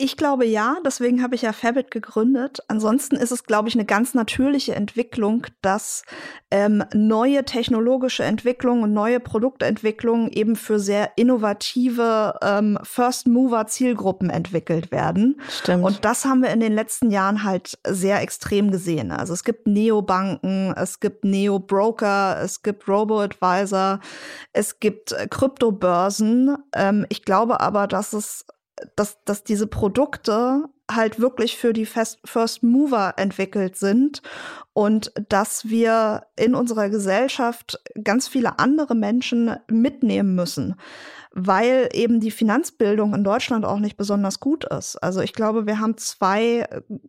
Ich 0.00 0.16
glaube 0.16 0.46
ja, 0.46 0.76
deswegen 0.86 1.24
habe 1.24 1.34
ich 1.34 1.42
ja 1.42 1.52
Fabit 1.52 1.90
gegründet. 1.90 2.60
Ansonsten 2.68 3.16
ist 3.16 3.32
es, 3.32 3.42
glaube 3.42 3.68
ich, 3.68 3.74
eine 3.74 3.84
ganz 3.84 4.14
natürliche 4.14 4.76
Entwicklung, 4.76 5.44
dass 5.60 6.04
ähm, 6.52 6.84
neue 6.94 7.44
technologische 7.44 8.22
Entwicklungen 8.22 8.84
und 8.84 8.92
neue 8.92 9.18
Produktentwicklungen 9.18 10.30
eben 10.30 10.54
für 10.54 10.78
sehr 10.78 11.10
innovative 11.16 12.38
ähm, 12.42 12.78
First-Mover-Zielgruppen 12.84 14.30
entwickelt 14.30 14.92
werden. 14.92 15.40
Stimmt. 15.48 15.82
Und 15.82 16.04
das 16.04 16.24
haben 16.24 16.42
wir 16.42 16.50
in 16.50 16.60
den 16.60 16.74
letzten 16.74 17.10
Jahren 17.10 17.42
halt 17.42 17.76
sehr 17.84 18.22
extrem 18.22 18.70
gesehen. 18.70 19.10
Also 19.10 19.32
es 19.32 19.42
gibt 19.42 19.66
Neobanken, 19.66 20.74
es 20.76 21.00
gibt 21.00 21.24
Neo-Broker, 21.24 22.40
es 22.40 22.62
gibt 22.62 22.86
Robo-Advisor, 22.86 23.98
es 24.52 24.78
gibt 24.78 25.10
äh, 25.10 25.26
Kryptobörsen. 25.26 26.56
Ähm, 26.72 27.04
ich 27.08 27.24
glaube 27.24 27.60
aber, 27.60 27.88
dass 27.88 28.12
es 28.12 28.46
dass, 28.96 29.22
dass 29.24 29.44
diese 29.44 29.66
Produkte 29.66 30.64
halt 30.90 31.20
wirklich 31.20 31.56
für 31.56 31.72
die 31.72 31.86
First 31.86 32.62
Mover 32.62 33.14
entwickelt 33.16 33.76
sind 33.76 34.22
und 34.72 35.12
dass 35.28 35.68
wir 35.68 36.22
in 36.36 36.54
unserer 36.54 36.88
Gesellschaft 36.88 37.80
ganz 38.02 38.26
viele 38.28 38.58
andere 38.58 38.94
Menschen 38.94 39.56
mitnehmen 39.70 40.34
müssen 40.34 40.76
weil 41.46 41.88
eben 41.92 42.20
die 42.20 42.30
Finanzbildung 42.30 43.14
in 43.14 43.24
Deutschland 43.24 43.64
auch 43.64 43.78
nicht 43.78 43.96
besonders 43.96 44.40
gut 44.40 44.64
ist. 44.64 44.96
Also 44.96 45.20
ich 45.20 45.32
glaube, 45.32 45.66
wir 45.66 45.80
haben 45.80 45.96
zwei 45.96 46.66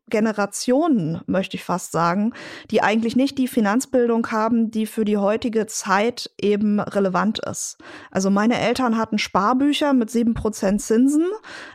Generationen, 0.10 1.22
möchte 1.28 1.58
ich 1.58 1.64
fast 1.64 1.92
sagen, 1.92 2.34
die 2.72 2.82
eigentlich 2.82 3.16
nicht 3.16 3.38
die 3.38 3.48
Finanzbildung 3.48 4.32
haben, 4.32 4.72
die 4.72 4.86
für 4.86 5.06
die 5.06 5.18
heutige 5.18 5.68
Zeit 5.68 6.32
eben 6.40 6.80
relevant 6.80 7.40
ist. 7.40 7.78
Also 8.12 8.30
meine 8.30 8.60
Eltern 8.60 8.98
hatten 8.98 9.18
Sparbücher 9.18 9.94
mit 9.94 10.10
sieben 10.10 10.34
Prozent 10.34 10.82
Zinsen. 10.82 11.26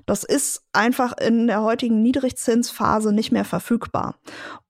Das 0.06 0.24
ist 0.24 0.63
einfach 0.74 1.16
in 1.18 1.46
der 1.46 1.62
heutigen 1.62 2.02
Niedrigzinsphase 2.02 3.12
nicht 3.12 3.32
mehr 3.32 3.44
verfügbar. 3.44 4.16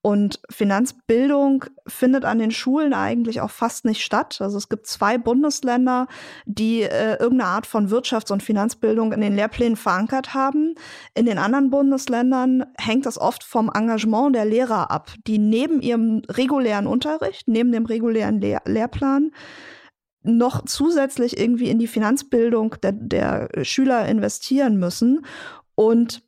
Und 0.01 0.39
Finanzbildung 0.51 1.65
findet 1.87 2.25
an 2.25 2.37
den 2.37 2.51
Schulen 2.51 2.93
eigentlich 2.93 3.41
auch 3.41 3.49
fast 3.49 3.85
nicht 3.85 4.03
statt. 4.03 4.37
Also 4.39 4.57
es 4.57 4.69
gibt 4.69 4.85
zwei 4.85 5.17
Bundesländer, 5.17 6.07
die 6.45 6.83
äh, 6.83 7.17
irgendeine 7.19 7.49
Art 7.49 7.65
von 7.65 7.89
Wirtschafts- 7.89 8.31
und 8.31 8.43
Finanzbildung 8.43 9.13
in 9.13 9.21
den 9.21 9.35
Lehrplänen 9.35 9.75
verankert 9.75 10.33
haben. 10.33 10.75
In 11.15 11.25
den 11.25 11.39
anderen 11.39 11.71
Bundesländern 11.71 12.65
hängt 12.77 13.05
das 13.05 13.17
oft 13.17 13.43
vom 13.43 13.71
Engagement 13.73 14.35
der 14.35 14.45
Lehrer 14.45 14.91
ab, 14.91 15.11
die 15.25 15.39
neben 15.39 15.81
ihrem 15.81 16.21
regulären 16.29 16.85
Unterricht, 16.85 17.47
neben 17.47 17.71
dem 17.71 17.85
regulären 17.85 18.39
Lehr 18.39 18.61
Lehrplan 18.65 19.31
noch 20.25 20.65
zusätzlich 20.65 21.39
irgendwie 21.39 21.69
in 21.69 21.79
die 21.79 21.87
Finanzbildung 21.87 22.75
der, 22.81 22.91
der 22.93 23.49
Schüler 23.63 24.07
investieren 24.07 24.77
müssen. 24.77 25.25
Und 25.75 26.23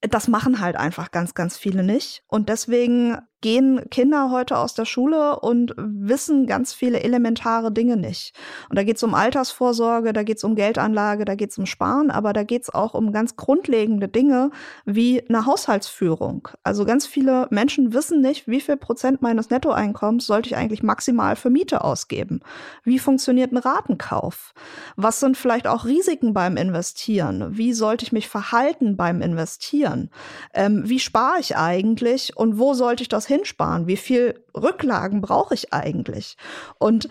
das 0.00 0.28
machen 0.28 0.60
halt 0.60 0.76
einfach 0.76 1.10
ganz, 1.10 1.34
ganz 1.34 1.56
viele 1.56 1.82
nicht. 1.82 2.24
Und 2.26 2.48
deswegen 2.48 3.18
gehen 3.40 3.88
Kinder 3.90 4.30
heute 4.30 4.58
aus 4.58 4.74
der 4.74 4.84
Schule 4.84 5.40
und 5.40 5.74
wissen 5.76 6.46
ganz 6.46 6.72
viele 6.72 7.00
elementare 7.00 7.72
Dinge 7.72 7.96
nicht. 7.96 8.34
Und 8.68 8.76
da 8.76 8.84
geht 8.84 8.96
es 8.96 9.02
um 9.02 9.14
Altersvorsorge, 9.14 10.12
da 10.12 10.22
geht 10.22 10.38
es 10.38 10.44
um 10.44 10.54
Geldanlage, 10.54 11.24
da 11.24 11.34
geht 11.34 11.50
es 11.50 11.58
um 11.58 11.66
Sparen, 11.66 12.10
aber 12.10 12.32
da 12.32 12.42
geht 12.42 12.62
es 12.62 12.70
auch 12.70 12.94
um 12.94 13.12
ganz 13.12 13.36
grundlegende 13.36 14.08
Dinge 14.08 14.50
wie 14.84 15.26
eine 15.28 15.46
Haushaltsführung. 15.46 16.48
Also 16.62 16.84
ganz 16.84 17.06
viele 17.06 17.46
Menschen 17.50 17.94
wissen 17.94 18.20
nicht, 18.20 18.46
wie 18.46 18.60
viel 18.60 18.76
Prozent 18.76 19.22
meines 19.22 19.50
Nettoeinkommens 19.50 20.26
sollte 20.26 20.48
ich 20.48 20.56
eigentlich 20.56 20.82
maximal 20.82 21.36
für 21.36 21.50
Miete 21.50 21.82
ausgeben. 21.82 22.40
Wie 22.84 22.98
funktioniert 22.98 23.52
ein 23.52 23.58
Ratenkauf? 23.58 24.52
Was 24.96 25.20
sind 25.20 25.36
vielleicht 25.36 25.66
auch 25.66 25.84
Risiken 25.84 26.34
beim 26.34 26.56
Investieren? 26.56 27.56
Wie 27.56 27.72
sollte 27.72 28.04
ich 28.04 28.12
mich 28.12 28.28
verhalten 28.28 28.96
beim 28.96 29.22
Investieren? 29.22 30.10
Ähm, 30.52 30.82
wie 30.84 30.98
spare 30.98 31.40
ich 31.40 31.56
eigentlich 31.56 32.36
und 32.36 32.58
wo 32.58 32.74
sollte 32.74 33.02
ich 33.02 33.08
das 33.08 33.29
hinsparen? 33.30 33.86
Wie 33.86 33.96
viel 33.96 34.44
Rücklagen 34.54 35.20
brauche 35.20 35.54
ich 35.54 35.72
eigentlich? 35.72 36.36
Und 36.78 37.08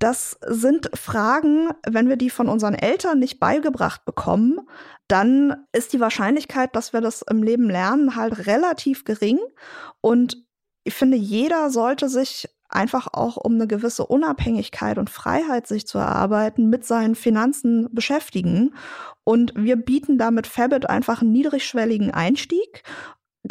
das 0.00 0.38
sind 0.46 0.90
Fragen, 0.94 1.68
wenn 1.86 2.08
wir 2.08 2.16
die 2.16 2.30
von 2.30 2.48
unseren 2.48 2.74
Eltern 2.74 3.18
nicht 3.18 3.38
beigebracht 3.38 4.04
bekommen, 4.06 4.60
dann 5.08 5.66
ist 5.72 5.92
die 5.92 6.00
Wahrscheinlichkeit, 6.00 6.74
dass 6.74 6.92
wir 6.92 7.02
das 7.02 7.22
im 7.22 7.42
Leben 7.42 7.68
lernen, 7.68 8.16
halt 8.16 8.46
relativ 8.46 9.04
gering. 9.04 9.38
Und 10.00 10.38
ich 10.84 10.94
finde, 10.94 11.18
jeder 11.18 11.70
sollte 11.70 12.08
sich 12.08 12.48
einfach 12.70 13.08
auch 13.12 13.36
um 13.36 13.54
eine 13.54 13.66
gewisse 13.66 14.06
Unabhängigkeit 14.06 14.96
und 14.96 15.10
Freiheit 15.10 15.66
sich 15.66 15.86
zu 15.86 15.98
erarbeiten, 15.98 16.70
mit 16.70 16.86
seinen 16.86 17.14
Finanzen 17.14 17.88
beschäftigen. 17.92 18.74
Und 19.24 19.52
wir 19.56 19.76
bieten 19.76 20.16
damit 20.16 20.46
Fabit 20.46 20.88
einfach 20.88 21.20
einen 21.20 21.32
niedrigschwelligen 21.32 22.10
Einstieg 22.10 22.84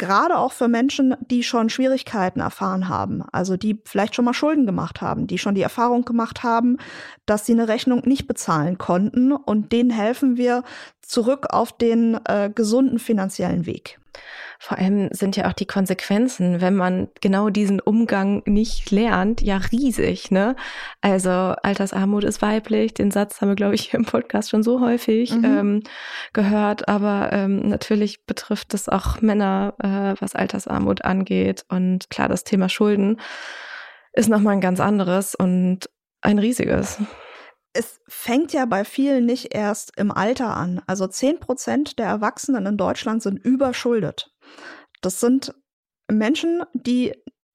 gerade 0.00 0.38
auch 0.38 0.52
für 0.52 0.66
Menschen, 0.66 1.14
die 1.20 1.42
schon 1.42 1.68
Schwierigkeiten 1.68 2.40
erfahren 2.40 2.88
haben, 2.88 3.22
also 3.32 3.58
die 3.58 3.80
vielleicht 3.84 4.14
schon 4.14 4.24
mal 4.24 4.32
Schulden 4.32 4.64
gemacht 4.64 5.02
haben, 5.02 5.26
die 5.26 5.38
schon 5.38 5.54
die 5.54 5.62
Erfahrung 5.62 6.06
gemacht 6.06 6.42
haben, 6.42 6.78
dass 7.26 7.44
sie 7.44 7.52
eine 7.52 7.68
Rechnung 7.68 8.02
nicht 8.06 8.26
bezahlen 8.26 8.78
konnten 8.78 9.32
und 9.32 9.72
denen 9.72 9.90
helfen 9.90 10.38
wir 10.38 10.64
zurück 11.02 11.48
auf 11.50 11.76
den 11.76 12.18
äh, 12.24 12.50
gesunden 12.52 12.98
finanziellen 12.98 13.66
Weg. 13.66 14.00
Vor 14.62 14.76
allem 14.76 15.08
sind 15.10 15.36
ja 15.36 15.48
auch 15.48 15.54
die 15.54 15.66
Konsequenzen, 15.66 16.60
wenn 16.60 16.76
man 16.76 17.08
genau 17.22 17.48
diesen 17.48 17.80
Umgang 17.80 18.42
nicht 18.44 18.90
lernt, 18.90 19.40
ja 19.40 19.56
riesig, 19.56 20.30
ne? 20.30 20.54
Also 21.00 21.30
Altersarmut 21.30 22.24
ist 22.24 22.42
weiblich, 22.42 22.92
den 22.92 23.10
Satz 23.10 23.40
haben 23.40 23.48
wir, 23.48 23.56
glaube 23.56 23.74
ich, 23.74 23.88
hier 23.88 23.94
im 23.98 24.04
Podcast 24.04 24.50
schon 24.50 24.62
so 24.62 24.82
häufig 24.82 25.34
mhm. 25.34 25.44
ähm, 25.46 25.82
gehört, 26.34 26.90
aber 26.90 27.30
ähm, 27.32 27.70
natürlich 27.70 28.26
betrifft 28.26 28.74
es 28.74 28.86
auch 28.90 29.22
Männer, 29.22 29.72
äh, 29.78 30.20
was 30.20 30.34
Altersarmut 30.34 31.06
angeht. 31.06 31.64
Und 31.70 32.10
klar, 32.10 32.28
das 32.28 32.44
Thema 32.44 32.68
Schulden 32.68 33.18
ist 34.12 34.28
nochmal 34.28 34.52
ein 34.52 34.60
ganz 34.60 34.78
anderes 34.78 35.34
und 35.34 35.88
ein 36.20 36.38
riesiges 36.38 36.98
es 37.72 38.00
fängt 38.08 38.52
ja 38.52 38.64
bei 38.66 38.84
vielen 38.84 39.26
nicht 39.26 39.54
erst 39.54 39.96
im 39.96 40.10
Alter 40.10 40.56
an. 40.56 40.82
Also 40.86 41.06
zehn 41.06 41.38
Prozent 41.38 41.98
der 41.98 42.06
Erwachsenen 42.06 42.66
in 42.66 42.76
Deutschland 42.76 43.22
sind 43.22 43.38
überschuldet. 43.38 44.32
Das 45.02 45.20
sind 45.20 45.54
Menschen, 46.08 46.64
die 46.74 47.14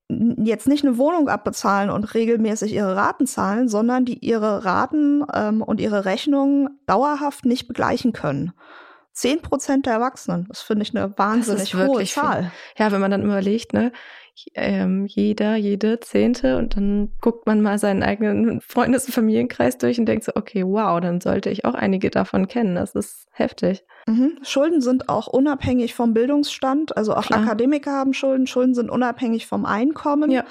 jetzt 0.09 0.67
nicht 0.67 0.85
eine 0.85 0.97
Wohnung 0.97 1.29
abbezahlen 1.29 1.89
und 1.89 2.13
regelmäßig 2.13 2.73
ihre 2.73 2.95
Raten 2.95 3.25
zahlen, 3.25 3.67
sondern 3.67 4.05
die 4.05 4.19
ihre 4.19 4.63
Raten 4.63 5.25
ähm, 5.33 5.61
und 5.61 5.81
ihre 5.81 6.05
Rechnungen 6.05 6.79
dauerhaft 6.85 7.45
nicht 7.45 7.67
begleichen 7.67 8.13
können. 8.13 8.53
Zehn 9.13 9.41
Prozent 9.41 9.85
der 9.85 9.93
Erwachsenen, 9.93 10.45
das 10.49 10.61
finde 10.61 10.83
ich 10.83 10.95
eine 10.95 11.17
wahnsinnig 11.17 11.73
hohe 11.73 12.05
Zahl. 12.05 12.43
Viel. 12.43 12.51
Ja, 12.77 12.91
wenn 12.91 13.01
man 13.01 13.11
dann 13.11 13.23
überlegt, 13.23 13.73
ne, 13.73 13.91
ähm, 14.55 15.05
jeder, 15.05 15.55
jede 15.55 15.99
Zehnte 15.99 16.57
und 16.57 16.75
dann 16.75 17.11
guckt 17.21 17.45
man 17.45 17.61
mal 17.61 17.77
seinen 17.77 18.03
eigenen 18.03 18.61
Freundes- 18.61 19.05
und 19.05 19.13
Familienkreis 19.13 19.77
durch 19.77 19.99
und 19.99 20.05
denkt 20.05 20.25
so, 20.25 20.33
okay, 20.35 20.63
wow, 20.65 20.99
dann 20.99 21.21
sollte 21.21 21.49
ich 21.49 21.65
auch 21.65 21.73
einige 21.73 22.09
davon 22.09 22.47
kennen. 22.47 22.75
Das 22.75 22.95
ist 22.95 23.27
heftig. 23.31 23.83
Mhm. 24.07 24.37
Schulden 24.43 24.81
sind 24.81 25.09
auch 25.09 25.27
unabhängig 25.27 25.95
vom 25.95 26.13
Bildungsstand. 26.13 26.95
Also 26.95 27.15
auch 27.15 27.25
Klar. 27.25 27.41
Akademiker 27.41 27.91
haben 27.91 28.13
Schulden. 28.13 28.45
Schulden 28.45 28.75
sind 28.75 28.91
unabhängig 28.91 29.47
vom 29.47 29.65
Einkommen. 29.65 30.29
Ja. 30.29 30.43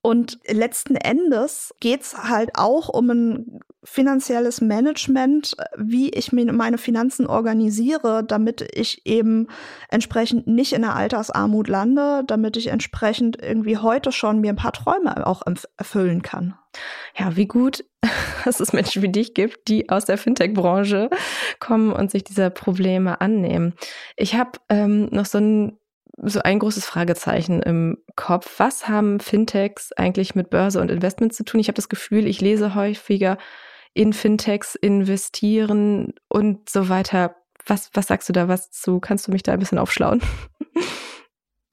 Und 0.00 0.38
letzten 0.48 0.96
Endes 0.96 1.74
geht's 1.80 2.16
halt 2.16 2.50
auch 2.54 2.88
um 2.88 3.10
ein 3.10 3.60
finanzielles 3.84 4.60
Management, 4.60 5.56
wie 5.76 6.08
ich 6.10 6.32
meine 6.32 6.78
Finanzen 6.78 7.26
organisiere, 7.26 8.24
damit 8.24 8.66
ich 8.74 9.04
eben 9.04 9.48
entsprechend 9.90 10.46
nicht 10.46 10.72
in 10.72 10.82
der 10.82 10.94
Altersarmut 10.94 11.68
lande, 11.68 12.22
damit 12.26 12.56
ich 12.56 12.68
entsprechend 12.68 13.42
irgendwie 13.42 13.76
heute 13.76 14.12
schon 14.12 14.40
mir 14.40 14.50
ein 14.50 14.56
paar 14.56 14.72
Träume 14.72 15.26
auch 15.26 15.42
erfüllen 15.76 16.22
kann. 16.22 16.54
Ja, 17.16 17.36
wie 17.36 17.46
gut, 17.46 17.84
dass 18.44 18.60
es 18.60 18.72
Menschen 18.72 19.02
wie 19.02 19.12
dich 19.12 19.34
gibt, 19.34 19.68
die 19.68 19.88
aus 19.90 20.04
der 20.04 20.18
Fintech-Branche 20.18 21.10
kommen 21.60 21.92
und 21.92 22.10
sich 22.10 22.24
dieser 22.24 22.50
Probleme 22.50 23.20
annehmen. 23.20 23.74
Ich 24.16 24.34
habe 24.34 24.52
ähm, 24.68 25.06
noch 25.10 25.26
so 25.26 25.38
ein 25.38 25.78
so 26.24 26.40
ein 26.40 26.58
großes 26.58 26.84
Fragezeichen 26.84 27.62
im 27.62 27.96
Kopf. 28.16 28.58
Was 28.58 28.86
haben 28.86 29.18
Fintechs 29.18 29.92
eigentlich 29.92 30.34
mit 30.34 30.50
Börse 30.50 30.80
und 30.80 30.90
Investments 30.90 31.36
zu 31.36 31.44
tun? 31.44 31.58
Ich 31.58 31.68
habe 31.68 31.76
das 31.76 31.88
Gefühl, 31.88 32.26
ich 32.26 32.40
lese 32.40 32.74
häufiger 32.74 33.38
in 33.94 34.12
Fintechs 34.12 34.74
investieren 34.74 36.14
und 36.28 36.68
so 36.68 36.88
weiter. 36.88 37.36
Was, 37.66 37.90
was 37.94 38.08
sagst 38.08 38.28
du 38.28 38.32
da 38.32 38.46
was 38.48 38.70
zu? 38.70 39.00
Kannst 39.00 39.26
du 39.26 39.32
mich 39.32 39.42
da 39.42 39.52
ein 39.52 39.58
bisschen 39.58 39.78
aufschlauen? 39.78 40.22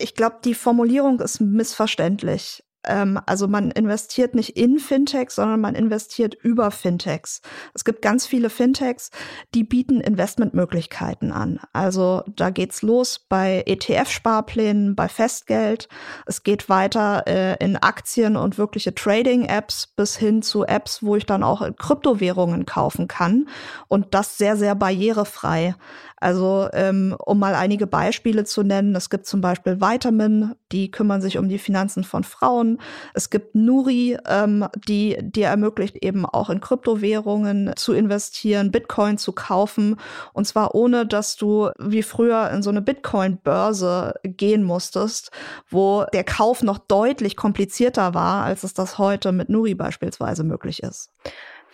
Ich 0.02 0.16
glaube, 0.16 0.38
die 0.46 0.54
Formulierung 0.54 1.20
ist 1.20 1.42
missverständlich. 1.42 2.64
Ähm, 2.86 3.20
also 3.26 3.48
man 3.48 3.72
investiert 3.72 4.36
nicht 4.36 4.56
in 4.56 4.80
Fintechs, 4.80 5.36
sondern 5.36 5.60
man 5.60 5.76
investiert 5.76 6.36
über 6.36 6.72
Fintechs. 6.72 7.42
Es 7.74 7.84
gibt 7.84 8.02
ganz 8.02 8.26
viele 8.26 8.50
Fintechs, 8.50 9.12
die 9.54 9.64
bieten 9.64 10.00
Investmentmöglichkeiten 10.00 11.32
an. 11.32 11.60
Also 11.74 12.24
da 12.28 12.50
geht's 12.50 12.82
los 12.82 13.26
bei 13.28 13.64
ETF-Sparplänen, 13.66 14.96
bei 14.96 15.10
Festgeld. 15.10 15.90
Es 16.26 16.44
geht 16.44 16.70
weiter 16.70 17.24
äh, 17.28 17.64
in 17.64 17.76
Aktien 17.76 18.38
und 18.38 18.58
wirkliche 18.58 18.96
Trading-Apps 18.96 19.88
bis 19.96 20.16
hin 20.16 20.42
zu 20.42 20.66
Apps, 20.66 21.04
wo 21.04 21.16
ich 21.16 21.26
dann 21.26 21.44
auch 21.44 21.68
Kryptowährungen 21.78 22.66
kaufen 22.66 23.08
kann 23.08 23.50
und 23.88 24.14
das 24.14 24.38
sehr, 24.38 24.56
sehr 24.56 24.76
barrierefrei. 24.76 25.76
Also 26.22 26.68
um 26.74 27.40
mal 27.40 27.56
einige 27.56 27.88
Beispiele 27.88 28.44
zu 28.44 28.64
nennen, 28.64 28.94
es 28.96 29.10
gibt 29.10 29.26
zum 29.26 29.40
Beispiel 29.40 29.80
Vitamin, 29.80 30.54
die 30.72 30.92
kümmern 30.92 31.22
sich 31.22 31.38
um 31.38 31.50
die 31.50 31.60
Finanzen 31.60 32.04
von 32.04 32.24
Frauen. 32.24 32.80
Es 33.14 33.30
gibt 33.30 33.56
Nuri, 33.56 34.18
ähm, 34.28 34.68
die 34.88 35.18
dir 35.20 35.48
ermöglicht, 35.48 35.98
eben 36.04 36.26
auch 36.26 36.50
in 36.50 36.62
Kryptowährungen 36.62 37.74
zu 37.76 37.94
investieren, 37.94 38.72
Bitcoin 38.72 39.18
zu 39.18 39.32
kaufen. 39.32 39.98
Und 40.34 40.46
zwar 40.46 40.76
ohne, 40.76 41.06
dass 41.06 41.36
du 41.36 41.70
wie 41.80 42.04
früher 42.04 42.50
in 42.52 42.62
so 42.62 42.70
eine 42.70 42.82
Bitcoin-Börse 42.82 44.16
gehen 44.24 44.64
musstest, 44.64 45.32
wo 45.70 46.06
der 46.14 46.24
Kauf 46.24 46.64
noch 46.64 46.78
deutlich 46.78 47.36
komplizierter 47.36 48.14
war, 48.14 48.44
als 48.44 48.64
es 48.64 48.74
das 48.74 48.98
heute 48.98 49.32
mit 49.32 49.50
Nuri 49.50 49.76
beispielsweise 49.76 50.44
möglich 50.44 50.84
ist. 50.84 51.10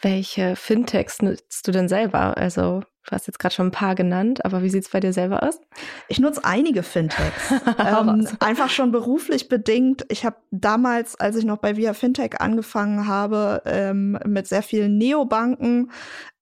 Welche 0.02 0.56
Fintechs 0.56 1.22
nutzt 1.22 1.68
du 1.68 1.72
denn 1.72 1.88
selber? 1.88 2.38
Also 2.38 2.84
Du 3.06 3.12
hast 3.12 3.28
jetzt 3.28 3.38
gerade 3.38 3.54
schon 3.54 3.68
ein 3.68 3.72
paar 3.72 3.94
genannt, 3.94 4.44
aber 4.46 4.64
wie 4.64 4.70
sieht 4.70 4.84
es 4.84 4.90
bei 4.90 5.00
dir 5.00 5.14
selber 5.14 5.44
aus? 5.44 5.62
Ich 6.08 6.20
nutze 6.20 6.44
einige 6.44 6.82
Fintechs. 6.82 7.54
ähm, 7.80 8.28
einfach 8.40 8.70
schon 8.70 8.92
beruflich 8.92 9.48
bedingt. 9.48 10.06
Ich 10.10 10.26
habe 10.26 10.38
damals, 10.50 11.16
als 11.16 11.36
ich 11.36 11.46
noch 11.46 11.58
bei 11.58 11.78
Via 11.78 11.94
Fintech 11.94 12.42
angefangen 12.42 13.08
habe, 13.08 13.62
ähm, 13.66 14.18
mit 14.26 14.48
sehr 14.48 14.64
vielen 14.64 14.98
Neobanken 14.98 15.92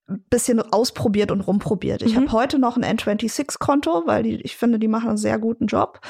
bisschen 0.08 0.62
ausprobiert 0.62 1.32
und 1.32 1.42
rumprobiert. 1.42 2.02
Ich 2.02 2.14
mhm. 2.14 2.22
habe 2.22 2.32
heute 2.34 2.60
noch 2.60 2.76
ein 2.76 2.84
N26-Konto, 2.84 4.04
weil 4.06 4.24
die, 4.24 4.36
ich 4.42 4.58
finde, 4.58 4.78
die 4.78 4.90
machen 4.90 5.10
einen 5.10 5.18
sehr 5.18 5.40
guten 5.40 5.68
Job. 5.68 6.02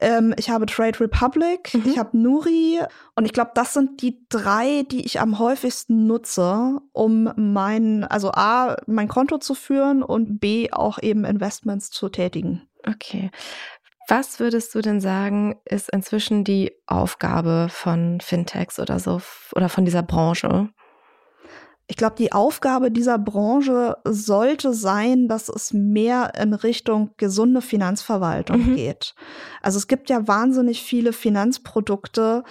Ähm, 0.00 0.34
ich 0.38 0.48
habe 0.48 0.66
Trade 0.66 1.00
Republic, 1.00 1.74
mhm. 1.74 1.82
ich 1.86 1.98
habe 1.98 2.16
Nuri 2.16 2.80
und 3.14 3.26
ich 3.26 3.32
glaube, 3.32 3.50
das 3.54 3.74
sind 3.74 4.00
die 4.00 4.24
drei, 4.30 4.84
die 4.90 5.04
ich 5.04 5.20
am 5.20 5.38
häufigsten 5.38 6.06
nutze, 6.06 6.78
um 6.92 7.30
mein, 7.36 8.04
also 8.04 8.32
A, 8.32 8.76
mein 8.86 9.08
Konto 9.08 9.38
zu 9.38 9.54
führen 9.54 10.02
und 10.02 10.40
B, 10.40 10.70
auch 10.72 10.98
eben 11.02 11.24
Investments 11.24 11.90
zu 11.90 12.08
tätigen. 12.08 12.62
Okay. 12.86 13.30
Was 14.08 14.40
würdest 14.40 14.74
du 14.74 14.80
denn 14.80 15.00
sagen, 15.00 15.60
ist 15.64 15.90
inzwischen 15.90 16.42
die 16.42 16.72
Aufgabe 16.86 17.68
von 17.70 18.20
Fintechs 18.20 18.80
oder 18.80 18.98
so 18.98 19.20
oder 19.54 19.68
von 19.68 19.84
dieser 19.84 20.02
Branche? 20.02 20.70
Ich 21.92 21.96
glaube, 21.96 22.14
die 22.16 22.32
Aufgabe 22.32 22.90
dieser 22.90 23.18
Branche 23.18 23.98
sollte 24.04 24.72
sein, 24.72 25.28
dass 25.28 25.50
es 25.50 25.74
mehr 25.74 26.32
in 26.40 26.54
Richtung 26.54 27.10
gesunde 27.18 27.60
Finanzverwaltung 27.60 28.70
mhm. 28.70 28.76
geht. 28.76 29.14
Also 29.60 29.76
es 29.76 29.88
gibt 29.88 30.08
ja 30.08 30.26
wahnsinnig 30.26 30.82
viele 30.82 31.12
Finanzprodukte, 31.12 32.44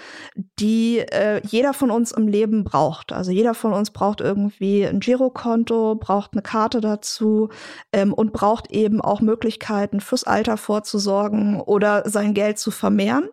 die 0.59 0.99
äh, 0.99 1.41
jeder 1.43 1.73
von 1.73 1.89
uns 1.89 2.11
im 2.11 2.27
Leben 2.27 2.63
braucht. 2.63 3.13
Also 3.13 3.31
jeder 3.31 3.55
von 3.55 3.73
uns 3.73 3.89
braucht 3.89 4.21
irgendwie 4.21 4.85
ein 4.85 4.99
Girokonto, 4.99 5.95
braucht 5.95 6.33
eine 6.33 6.43
Karte 6.43 6.79
dazu 6.79 7.49
ähm, 7.91 8.13
und 8.13 8.33
braucht 8.33 8.69
eben 8.69 9.01
auch 9.01 9.21
Möglichkeiten 9.21 10.01
fürs 10.01 10.23
Alter 10.23 10.55
vorzusorgen 10.55 11.59
oder 11.59 12.07
sein 12.07 12.35
Geld 12.35 12.59
zu 12.59 12.69
vermehren. 12.69 13.27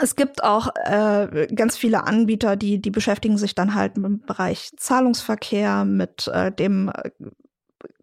Es 0.00 0.16
gibt 0.16 0.44
auch 0.44 0.68
äh, 0.84 1.48
ganz 1.54 1.76
viele 1.76 2.06
Anbieter, 2.06 2.56
die, 2.56 2.80
die 2.80 2.90
beschäftigen 2.90 3.38
sich 3.38 3.54
dann 3.54 3.74
halt 3.74 3.96
mit 3.96 4.06
dem 4.06 4.20
Bereich 4.20 4.70
Zahlungsverkehr, 4.76 5.84
mit 5.84 6.28
äh, 6.28 6.52
dem 6.52 6.88
äh, 6.88 7.10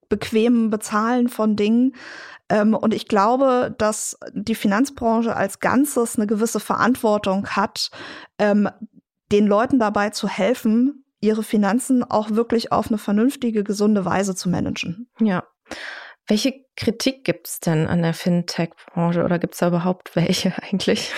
bequemen 0.10 0.70
Bezahlen 0.70 1.30
von 1.30 1.56
Dingen. 1.56 1.96
Ähm, 2.50 2.74
und 2.74 2.94
ich 2.94 3.08
glaube, 3.08 3.74
dass 3.78 4.18
die 4.34 4.56
Finanzbranche 4.56 5.36
als 5.36 5.60
Ganzes 5.60 6.18
eine 6.18 6.28
gewisse 6.28 6.60
Verantwortung 6.60 7.48
hat, 7.48 7.90
ähm, 8.38 8.70
den 9.32 9.48
Leuten 9.48 9.80
dabei 9.80 10.12
zu 10.12 10.28
helfen, 10.28 11.06
ihre 11.22 11.44
Finanzen 11.44 12.04
auch 12.04 12.32
wirklich 12.32 12.72
auf 12.72 12.88
eine 12.88 12.98
vernünftige, 12.98 13.64
gesunde 13.64 14.06
Weise 14.06 14.36
zu 14.36 14.50
managen. 14.50 15.10
Ja. 15.20 15.44
Welche 16.28 16.66
Kritik 16.76 17.24
gibt 17.24 17.48
es 17.48 17.60
denn 17.60 17.88
an 17.88 18.02
der 18.02 18.14
Fintech-Branche 18.14 19.24
oder 19.24 19.40
gibt 19.40 19.54
es 19.54 19.60
da 19.60 19.68
überhaupt 19.68 20.16
welche 20.16 20.54
eigentlich? 20.62 21.12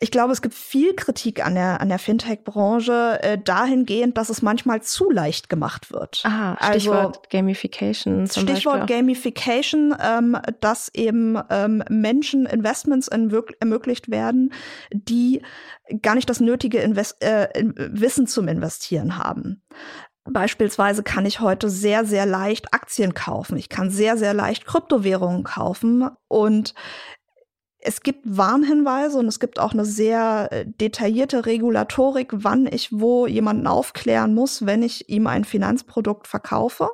Ich 0.00 0.10
glaube, 0.10 0.32
es 0.32 0.42
gibt 0.42 0.54
viel 0.54 0.94
Kritik 0.94 1.44
an 1.44 1.54
der, 1.54 1.80
an 1.80 1.88
der 1.88 1.98
Fintech-Branche 1.98 3.20
äh, 3.22 3.38
dahingehend, 3.38 4.18
dass 4.18 4.30
es 4.30 4.42
manchmal 4.42 4.82
zu 4.82 5.10
leicht 5.10 5.48
gemacht 5.48 5.92
wird. 5.92 6.22
Ah, 6.24 6.56
Stichwort 6.70 6.98
also, 6.98 7.20
Gamification. 7.30 8.26
Zum 8.26 8.42
Stichwort 8.42 8.80
Beispiel. 8.80 8.96
Gamification, 8.96 9.96
ähm, 10.02 10.38
dass 10.60 10.90
eben 10.92 11.38
ähm, 11.50 11.84
Menschen 11.88 12.46
Investments 12.46 13.08
ermöglicht 13.08 14.10
werden, 14.10 14.52
die 14.90 15.42
gar 16.02 16.16
nicht 16.16 16.28
das 16.28 16.40
nötige 16.40 16.78
Invest 16.78 17.22
äh, 17.22 17.48
Wissen 17.54 18.26
zum 18.26 18.48
Investieren 18.48 19.18
haben. 19.18 19.62
Beispielsweise 20.28 21.02
kann 21.02 21.26
ich 21.26 21.40
heute 21.40 21.70
sehr, 21.70 22.04
sehr 22.04 22.26
leicht 22.26 22.74
Aktien 22.74 23.14
kaufen. 23.14 23.56
Ich 23.56 23.68
kann 23.68 23.90
sehr, 23.90 24.16
sehr 24.16 24.34
leicht 24.34 24.66
Kryptowährungen 24.66 25.44
kaufen. 25.44 26.08
Und 26.28 26.74
es 27.78 28.00
gibt 28.00 28.22
Warnhinweise 28.24 29.18
und 29.18 29.28
es 29.28 29.38
gibt 29.38 29.60
auch 29.60 29.72
eine 29.72 29.84
sehr 29.84 30.48
äh, 30.50 30.64
detaillierte 30.66 31.46
Regulatorik, 31.46 32.30
wann 32.32 32.66
ich 32.66 32.88
wo 32.90 33.26
jemanden 33.26 33.68
aufklären 33.68 34.34
muss, 34.34 34.66
wenn 34.66 34.82
ich 34.82 35.08
ihm 35.08 35.28
ein 35.28 35.44
Finanzprodukt 35.44 36.26
verkaufe. 36.26 36.88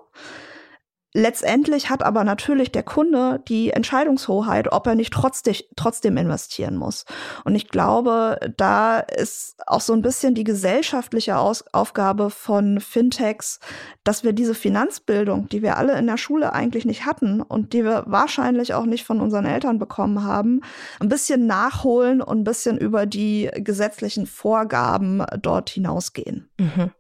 Letztendlich 1.14 1.90
hat 1.90 2.02
aber 2.02 2.24
natürlich 2.24 2.72
der 2.72 2.82
Kunde 2.82 3.42
die 3.46 3.70
Entscheidungshoheit, 3.70 4.72
ob 4.72 4.86
er 4.86 4.94
nicht 4.94 5.12
trotzdem, 5.12 5.56
trotzdem 5.76 6.16
investieren 6.16 6.76
muss. 6.76 7.04
Und 7.44 7.54
ich 7.54 7.68
glaube, 7.68 8.38
da 8.56 8.98
ist 8.98 9.56
auch 9.66 9.82
so 9.82 9.92
ein 9.92 10.00
bisschen 10.00 10.34
die 10.34 10.44
gesellschaftliche 10.44 11.36
Aus 11.36 11.64
Aufgabe 11.72 12.30
von 12.30 12.80
Fintechs, 12.80 13.60
dass 14.04 14.24
wir 14.24 14.32
diese 14.32 14.54
Finanzbildung, 14.54 15.50
die 15.50 15.60
wir 15.60 15.76
alle 15.76 15.98
in 15.98 16.06
der 16.06 16.16
Schule 16.16 16.54
eigentlich 16.54 16.86
nicht 16.86 17.04
hatten 17.04 17.42
und 17.42 17.74
die 17.74 17.84
wir 17.84 18.04
wahrscheinlich 18.06 18.72
auch 18.72 18.86
nicht 18.86 19.04
von 19.04 19.20
unseren 19.20 19.44
Eltern 19.44 19.78
bekommen 19.78 20.24
haben, 20.24 20.62
ein 20.98 21.10
bisschen 21.10 21.46
nachholen 21.46 22.22
und 22.22 22.40
ein 22.40 22.44
bisschen 22.44 22.78
über 22.78 23.04
die 23.04 23.50
gesetzlichen 23.54 24.26
Vorgaben 24.26 25.22
dort 25.42 25.68
hinausgehen. 25.68 26.48
Mhm. 26.58 26.90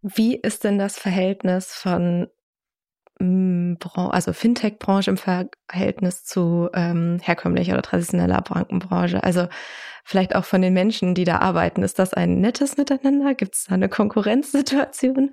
Wie 0.00 0.36
ist 0.36 0.64
denn 0.64 0.78
das 0.78 0.98
Verhältnis 0.98 1.74
von 1.74 2.28
also 3.20 4.32
Fintech-Branche 4.32 5.10
im 5.10 5.16
Verhältnis 5.18 6.24
zu 6.24 6.70
ähm, 6.74 7.18
herkömmlicher 7.22 7.74
oder 7.74 7.82
traditioneller 7.82 8.40
Bankenbranche? 8.40 9.22
Also 9.22 9.48
vielleicht 10.04 10.34
auch 10.34 10.44
von 10.44 10.62
den 10.62 10.72
Menschen, 10.72 11.14
die 11.14 11.24
da 11.24 11.38
arbeiten. 11.38 11.82
Ist 11.82 11.98
das 11.98 12.14
ein 12.14 12.40
nettes 12.40 12.76
Miteinander? 12.76 13.34
Gibt 13.34 13.54
es 13.54 13.64
da 13.64 13.74
eine 13.74 13.88
Konkurrenzsituation? 13.88 15.32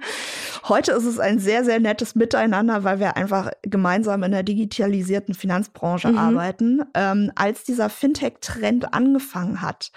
Heute 0.68 0.92
ist 0.92 1.06
es 1.06 1.20
ein 1.20 1.40
sehr, 1.40 1.64
sehr 1.64 1.80
nettes 1.80 2.16
Miteinander, 2.16 2.84
weil 2.84 3.00
wir 3.00 3.18
einfach 3.18 3.52
gemeinsam 3.64 4.24
in 4.24 4.32
der 4.32 4.44
digitalisierten 4.44 5.34
Finanzbranche 5.34 6.10
mhm. 6.10 6.18
arbeiten. 6.18 6.82
Ähm, 6.94 7.32
als 7.36 7.64
dieser 7.64 7.90
Fintech-Trend 7.90 8.94
angefangen 8.94 9.62
hat, 9.62 9.92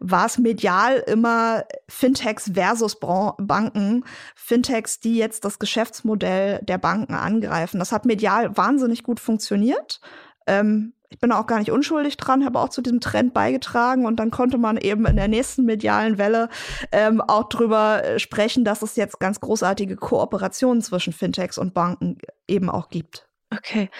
war 0.00 0.26
es 0.26 0.38
medial 0.38 1.02
immer 1.06 1.64
Fintechs 1.88 2.50
versus 2.54 2.98
Bran 2.98 3.32
Banken. 3.38 4.04
Fintechs, 4.34 5.00
die 5.00 5.16
jetzt 5.16 5.44
das 5.44 5.58
Geschäftsmodell 5.58 6.60
der 6.62 6.78
Banken 6.78 7.14
angreifen. 7.14 7.78
Das 7.78 7.92
hat 7.92 8.04
medial 8.04 8.56
wahnsinnig 8.56 9.02
gut 9.02 9.20
funktioniert. 9.20 10.00
Ähm, 10.46 10.92
ich 11.10 11.18
bin 11.18 11.32
auch 11.32 11.46
gar 11.46 11.58
nicht 11.58 11.70
unschuldig 11.70 12.16
dran, 12.16 12.44
habe 12.44 12.58
auch 12.58 12.68
zu 12.68 12.82
diesem 12.82 13.00
Trend 13.00 13.34
beigetragen 13.34 14.06
und 14.06 14.16
dann 14.16 14.30
konnte 14.30 14.58
man 14.58 14.76
eben 14.76 15.06
in 15.06 15.16
der 15.16 15.28
nächsten 15.28 15.64
medialen 15.64 16.18
Welle 16.18 16.48
ähm, 16.92 17.20
auch 17.20 17.48
drüber 17.48 18.04
äh, 18.04 18.18
sprechen, 18.18 18.64
dass 18.64 18.82
es 18.82 18.96
jetzt 18.96 19.20
ganz 19.20 19.40
großartige 19.40 19.96
Kooperationen 19.96 20.82
zwischen 20.82 21.12
Fintechs 21.12 21.58
und 21.58 21.74
Banken 21.74 22.18
eben 22.48 22.70
auch 22.70 22.88
gibt. 22.88 23.28
Okay, 23.54 23.90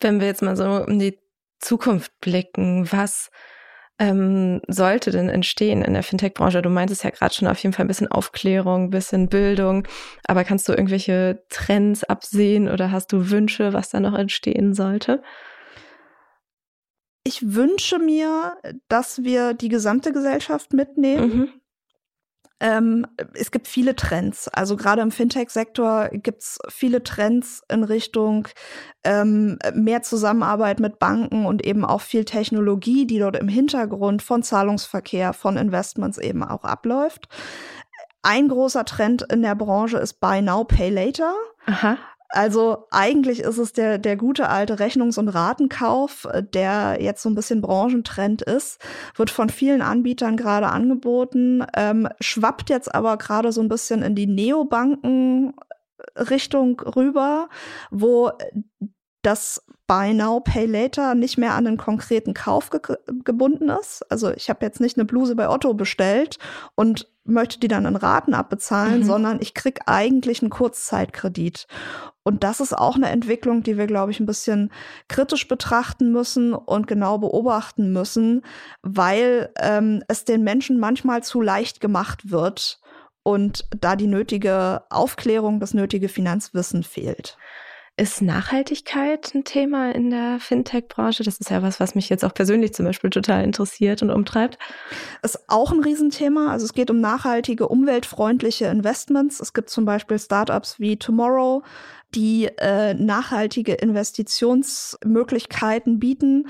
wenn 0.00 0.20
wir 0.20 0.26
jetzt 0.26 0.42
mal 0.42 0.56
so 0.56 0.84
in 0.84 0.98
die 0.98 1.18
Zukunft 1.58 2.12
blicken, 2.20 2.90
was 2.92 3.30
ähm, 3.98 4.60
sollte 4.66 5.10
denn 5.10 5.28
entstehen 5.28 5.82
in 5.82 5.94
der 5.94 6.02
Fintech-Branche? 6.02 6.62
Du 6.62 6.68
meintest 6.68 7.04
ja 7.04 7.10
gerade 7.10 7.32
schon 7.32 7.48
auf 7.48 7.58
jeden 7.58 7.72
Fall 7.72 7.84
ein 7.84 7.88
bisschen 7.88 8.10
Aufklärung, 8.10 8.84
ein 8.84 8.90
bisschen 8.90 9.28
Bildung, 9.28 9.86
aber 10.26 10.44
kannst 10.44 10.68
du 10.68 10.72
irgendwelche 10.72 11.44
Trends 11.48 12.04
absehen 12.04 12.68
oder 12.68 12.90
hast 12.90 13.12
du 13.12 13.30
Wünsche, 13.30 13.72
was 13.72 13.90
da 13.90 14.00
noch 14.00 14.14
entstehen 14.14 14.74
sollte? 14.74 15.22
Ich 17.24 17.54
wünsche 17.54 17.98
mir, 17.98 18.56
dass 18.88 19.22
wir 19.22 19.54
die 19.54 19.70
gesamte 19.70 20.12
Gesellschaft 20.12 20.72
mitnehmen. 20.72 21.36
Mhm. 21.36 21.48
Ähm, 22.60 23.06
es 23.34 23.50
gibt 23.50 23.66
viele 23.66 23.96
Trends. 23.96 24.48
Also 24.48 24.76
gerade 24.76 25.02
im 25.02 25.10
Fintech-Sektor 25.10 26.10
gibt 26.12 26.42
es 26.42 26.58
viele 26.68 27.02
Trends 27.02 27.62
in 27.68 27.82
Richtung 27.82 28.48
ähm, 29.02 29.58
mehr 29.74 30.02
Zusammenarbeit 30.02 30.80
mit 30.80 30.98
Banken 30.98 31.46
und 31.46 31.66
eben 31.66 31.84
auch 31.84 32.00
viel 32.00 32.24
Technologie, 32.24 33.06
die 33.06 33.18
dort 33.18 33.36
im 33.36 33.48
Hintergrund 33.48 34.22
von 34.22 34.42
Zahlungsverkehr, 34.42 35.32
von 35.32 35.56
Investments 35.56 36.18
eben 36.18 36.44
auch 36.44 36.64
abläuft. 36.64 37.28
Ein 38.22 38.48
großer 38.48 38.84
Trend 38.84 39.26
in 39.30 39.42
der 39.42 39.54
Branche 39.56 39.98
ist 39.98 40.20
Buy 40.20 40.40
Now, 40.40 40.64
Pay 40.64 40.90
Later. 40.90 41.34
Aha. 41.66 41.98
Also 42.34 42.86
eigentlich 42.90 43.40
ist 43.40 43.58
es 43.58 43.72
der, 43.72 43.98
der 43.98 44.16
gute 44.16 44.48
alte 44.48 44.80
Rechnungs- 44.80 45.18
und 45.18 45.28
Ratenkauf, 45.28 46.26
äh, 46.32 46.42
der 46.42 46.98
jetzt 47.00 47.22
so 47.22 47.28
ein 47.28 47.34
bisschen 47.34 47.60
Branchentrend 47.60 48.42
ist, 48.42 48.80
wird 49.14 49.30
von 49.30 49.48
vielen 49.48 49.82
Anbietern 49.82 50.36
gerade 50.36 50.68
angeboten, 50.68 51.64
ähm, 51.76 52.08
schwappt 52.20 52.70
jetzt 52.70 52.92
aber 52.94 53.16
gerade 53.18 53.52
so 53.52 53.60
ein 53.60 53.68
bisschen 53.68 54.02
in 54.02 54.16
die 54.16 54.26
Neobanken 54.26 55.54
Richtung 56.16 56.80
rüber, 56.80 57.48
wo 57.90 58.32
das 59.22 59.64
Buy 59.86 60.14
Now, 60.14 60.40
Pay 60.40 60.66
Later 60.66 61.14
nicht 61.14 61.38
mehr 61.38 61.54
an 61.54 61.66
einen 61.66 61.76
konkreten 61.76 62.34
Kauf 62.34 62.70
ge 62.70 62.80
gebunden 63.24 63.68
ist. 63.68 64.02
Also 64.10 64.30
ich 64.32 64.48
habe 64.48 64.64
jetzt 64.64 64.80
nicht 64.80 64.96
eine 64.96 65.04
Bluse 65.04 65.36
bei 65.36 65.48
Otto 65.48 65.74
bestellt 65.74 66.38
und 66.74 67.08
möchte 67.24 67.58
die 67.60 67.68
dann 67.68 67.86
in 67.86 67.96
Raten 67.96 68.34
abbezahlen, 68.34 69.00
mhm. 69.00 69.04
sondern 69.04 69.38
ich 69.40 69.54
krieg 69.54 69.80
eigentlich 69.86 70.42
einen 70.42 70.50
Kurzzeitkredit. 70.50 71.66
Und 72.24 72.42
das 72.42 72.60
ist 72.60 72.72
auch 72.72 72.96
eine 72.96 73.10
Entwicklung, 73.10 73.62
die 73.62 73.76
wir, 73.76 73.86
glaube 73.86 74.10
ich, 74.10 74.18
ein 74.18 74.26
bisschen 74.26 74.72
kritisch 75.08 75.46
betrachten 75.46 76.10
müssen 76.10 76.54
und 76.54 76.86
genau 76.86 77.18
beobachten 77.18 77.92
müssen, 77.92 78.42
weil 78.82 79.52
ähm, 79.60 80.02
es 80.08 80.24
den 80.24 80.42
Menschen 80.42 80.80
manchmal 80.80 81.22
zu 81.22 81.42
leicht 81.42 81.80
gemacht 81.80 82.30
wird 82.30 82.80
und 83.22 83.66
da 83.78 83.94
die 83.94 84.06
nötige 84.06 84.82
Aufklärung, 84.88 85.60
das 85.60 85.74
nötige 85.74 86.08
Finanzwissen 86.08 86.82
fehlt. 86.82 87.36
Ist 87.96 88.22
Nachhaltigkeit 88.22 89.32
ein 89.36 89.44
Thema 89.44 89.92
in 89.92 90.10
der 90.10 90.40
Fintech-Branche? 90.40 91.22
Das 91.22 91.38
ist 91.38 91.50
ja 91.50 91.62
was, 91.62 91.78
was 91.78 91.94
mich 91.94 92.08
jetzt 92.08 92.24
auch 92.24 92.34
persönlich 92.34 92.74
zum 92.74 92.86
Beispiel 92.86 93.10
total 93.10 93.44
interessiert 93.44 94.02
und 94.02 94.10
umtreibt. 94.10 94.58
Ist 95.22 95.48
auch 95.48 95.70
ein 95.70 95.78
Riesenthema. 95.78 96.50
Also 96.50 96.64
es 96.66 96.72
geht 96.72 96.90
um 96.90 97.00
nachhaltige, 97.00 97.68
umweltfreundliche 97.68 98.66
Investments. 98.66 99.38
Es 99.38 99.52
gibt 99.52 99.70
zum 99.70 99.84
Beispiel 99.84 100.18
Startups 100.18 100.80
wie 100.80 100.96
Tomorrow, 100.96 101.62
die 102.14 102.48
äh, 102.58 102.94
nachhaltige 102.94 103.74
Investitionsmöglichkeiten 103.74 105.98
bieten. 105.98 106.48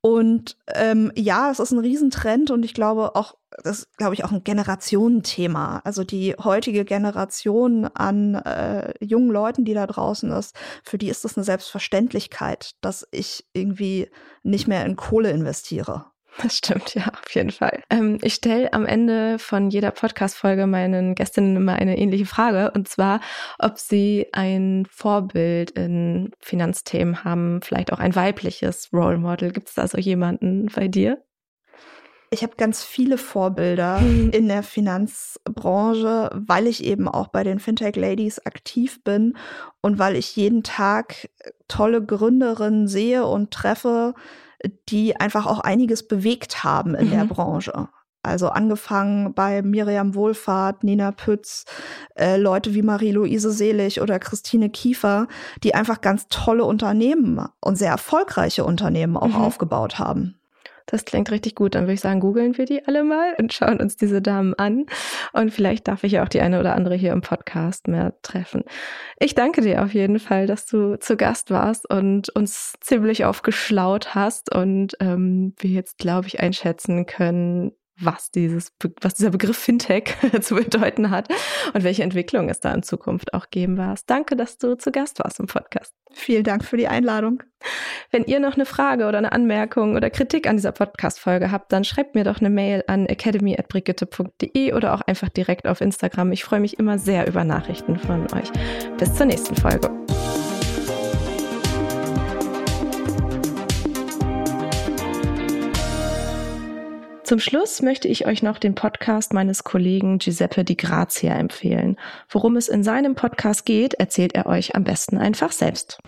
Und 0.00 0.56
ähm, 0.74 1.10
ja, 1.16 1.50
es 1.50 1.58
ist 1.58 1.72
ein 1.72 1.80
Riesentrend 1.80 2.52
und 2.52 2.64
ich 2.64 2.72
glaube 2.72 3.16
auch, 3.16 3.34
das 3.64 3.80
ist, 3.80 3.96
glaube 3.96 4.14
ich, 4.14 4.24
auch 4.24 4.30
ein 4.30 4.44
Generationenthema. 4.44 5.80
Also 5.84 6.04
die 6.04 6.36
heutige 6.38 6.84
Generation 6.84 7.86
an 7.86 8.36
äh, 8.36 8.92
jungen 9.04 9.30
Leuten, 9.30 9.64
die 9.64 9.74
da 9.74 9.88
draußen 9.88 10.30
ist, 10.30 10.54
für 10.84 10.98
die 10.98 11.08
ist 11.08 11.24
das 11.24 11.36
eine 11.36 11.42
Selbstverständlichkeit, 11.44 12.76
dass 12.80 13.08
ich 13.10 13.44
irgendwie 13.52 14.08
nicht 14.44 14.68
mehr 14.68 14.86
in 14.86 14.94
Kohle 14.94 15.30
investiere. 15.30 16.04
Das 16.36 16.56
stimmt, 16.56 16.94
ja, 16.94 17.06
auf 17.06 17.34
jeden 17.34 17.50
Fall. 17.50 17.82
Ähm, 17.90 18.18
ich 18.22 18.34
stelle 18.34 18.72
am 18.72 18.86
Ende 18.86 19.38
von 19.38 19.70
jeder 19.70 19.90
Podcast-Folge 19.90 20.66
meinen 20.66 21.14
Gästinnen 21.14 21.56
immer 21.56 21.74
eine 21.74 21.98
ähnliche 21.98 22.26
Frage, 22.26 22.70
und 22.72 22.88
zwar, 22.88 23.20
ob 23.58 23.78
sie 23.78 24.26
ein 24.32 24.86
Vorbild 24.90 25.72
in 25.72 26.30
Finanzthemen 26.38 27.24
haben, 27.24 27.60
vielleicht 27.62 27.92
auch 27.92 27.98
ein 27.98 28.14
weibliches 28.14 28.90
Role 28.92 29.18
Model. 29.18 29.52
Gibt 29.52 29.68
es 29.68 29.74
da 29.74 29.88
so 29.88 29.98
jemanden 29.98 30.66
bei 30.66 30.86
dir? 30.86 31.22
Ich 32.30 32.42
habe 32.42 32.56
ganz 32.56 32.84
viele 32.84 33.16
Vorbilder 33.16 34.00
mhm. 34.00 34.30
in 34.30 34.48
der 34.48 34.62
Finanzbranche, 34.62 36.30
weil 36.34 36.66
ich 36.66 36.84
eben 36.84 37.08
auch 37.08 37.28
bei 37.28 37.42
den 37.42 37.58
Fintech 37.58 37.96
Ladies 37.96 38.38
aktiv 38.44 39.02
bin 39.02 39.36
und 39.80 39.98
weil 39.98 40.14
ich 40.14 40.36
jeden 40.36 40.62
Tag 40.62 41.30
tolle 41.68 42.04
Gründerinnen 42.04 42.86
sehe 42.86 43.24
und 43.24 43.50
treffe, 43.50 44.14
die 44.88 45.16
einfach 45.16 45.46
auch 45.46 45.60
einiges 45.60 46.06
bewegt 46.06 46.64
haben 46.64 46.94
in 46.94 47.06
mhm. 47.06 47.10
der 47.10 47.24
Branche. 47.24 47.88
Also 48.22 48.48
angefangen 48.48 49.32
bei 49.32 49.62
Miriam 49.62 50.14
Wohlfahrt, 50.14 50.82
Nina 50.82 51.12
Pütz, 51.12 51.64
äh, 52.16 52.36
Leute 52.36 52.74
wie 52.74 52.82
Marie-Louise 52.82 53.52
Selig 53.52 54.00
oder 54.00 54.18
Christine 54.18 54.70
Kiefer, 54.70 55.28
die 55.62 55.74
einfach 55.74 56.00
ganz 56.00 56.26
tolle 56.28 56.64
Unternehmen 56.64 57.46
und 57.60 57.76
sehr 57.76 57.90
erfolgreiche 57.90 58.64
Unternehmen 58.64 59.16
auch 59.16 59.28
mhm. 59.28 59.36
aufgebaut 59.36 59.98
haben. 59.98 60.37
Das 60.90 61.04
klingt 61.04 61.30
richtig 61.30 61.54
gut. 61.54 61.74
Dann 61.74 61.84
würde 61.84 61.92
ich 61.92 62.00
sagen, 62.00 62.18
googeln 62.18 62.56
wir 62.56 62.64
die 62.64 62.84
alle 62.86 63.04
mal 63.04 63.34
und 63.38 63.52
schauen 63.52 63.78
uns 63.78 63.96
diese 63.96 64.22
Damen 64.22 64.54
an. 64.54 64.86
Und 65.34 65.52
vielleicht 65.52 65.86
darf 65.86 66.02
ich 66.02 66.12
ja 66.12 66.24
auch 66.24 66.28
die 66.28 66.40
eine 66.40 66.58
oder 66.58 66.74
andere 66.74 66.94
hier 66.94 67.12
im 67.12 67.20
Podcast 67.20 67.88
mehr 67.88 68.14
treffen. 68.22 68.64
Ich 69.18 69.34
danke 69.34 69.60
dir 69.60 69.84
auf 69.84 69.92
jeden 69.92 70.18
Fall, 70.18 70.46
dass 70.46 70.64
du 70.64 70.96
zu 70.98 71.16
Gast 71.16 71.50
warst 71.50 71.88
und 71.88 72.30
uns 72.30 72.72
ziemlich 72.80 73.26
aufgeschlaut 73.26 74.14
hast 74.14 74.54
und 74.54 74.96
ähm, 75.00 75.54
wir 75.58 75.70
jetzt, 75.70 75.98
glaube 75.98 76.26
ich, 76.26 76.40
einschätzen 76.40 77.04
können, 77.04 77.72
was 78.00 78.30
dieses, 78.30 78.72
was 79.00 79.14
dieser 79.14 79.30
Begriff 79.30 79.56
Fintech 79.56 80.16
zu 80.40 80.54
bedeuten 80.54 81.10
hat 81.10 81.28
und 81.74 81.84
welche 81.84 82.02
Entwicklung 82.02 82.48
es 82.48 82.60
da 82.60 82.72
in 82.72 82.82
Zukunft 82.82 83.34
auch 83.34 83.50
geben 83.50 83.76
wird. 83.76 84.00
Danke, 84.06 84.36
dass 84.36 84.58
du 84.58 84.76
zu 84.76 84.90
Gast 84.92 85.18
warst 85.18 85.40
im 85.40 85.46
Podcast. 85.46 85.94
Vielen 86.12 86.44
Dank 86.44 86.64
für 86.64 86.76
die 86.76 86.88
Einladung. 86.88 87.42
Wenn 88.10 88.24
ihr 88.24 88.40
noch 88.40 88.54
eine 88.54 88.66
Frage 88.66 89.06
oder 89.06 89.18
eine 89.18 89.32
Anmerkung 89.32 89.96
oder 89.96 90.10
Kritik 90.10 90.48
an 90.48 90.56
dieser 90.56 90.72
Podcast-Folge 90.72 91.50
habt, 91.50 91.72
dann 91.72 91.84
schreibt 91.84 92.14
mir 92.14 92.24
doch 92.24 92.40
eine 92.40 92.50
Mail 92.50 92.84
an 92.86 93.06
academy.brigitte.de 93.06 94.72
oder 94.72 94.94
auch 94.94 95.02
einfach 95.02 95.28
direkt 95.28 95.66
auf 95.66 95.80
Instagram. 95.80 96.32
Ich 96.32 96.44
freue 96.44 96.60
mich 96.60 96.78
immer 96.78 96.98
sehr 96.98 97.26
über 97.26 97.44
Nachrichten 97.44 97.98
von 97.98 98.22
euch. 98.32 98.50
Bis 98.96 99.14
zur 99.14 99.26
nächsten 99.26 99.56
Folge. 99.56 99.90
Zum 107.28 107.40
Schluss 107.40 107.82
möchte 107.82 108.08
ich 108.08 108.24
euch 108.24 108.42
noch 108.42 108.56
den 108.56 108.74
Podcast 108.74 109.34
meines 109.34 109.62
Kollegen 109.62 110.16
Giuseppe 110.16 110.64
Di 110.64 110.76
Grazia 110.76 111.34
empfehlen. 111.34 111.98
Worum 112.30 112.56
es 112.56 112.68
in 112.68 112.82
seinem 112.82 113.16
Podcast 113.16 113.66
geht, 113.66 113.92
erzählt 113.92 114.34
er 114.34 114.46
euch 114.46 114.74
am 114.74 114.84
besten 114.84 115.18
einfach 115.18 115.52
selbst. 115.52 115.98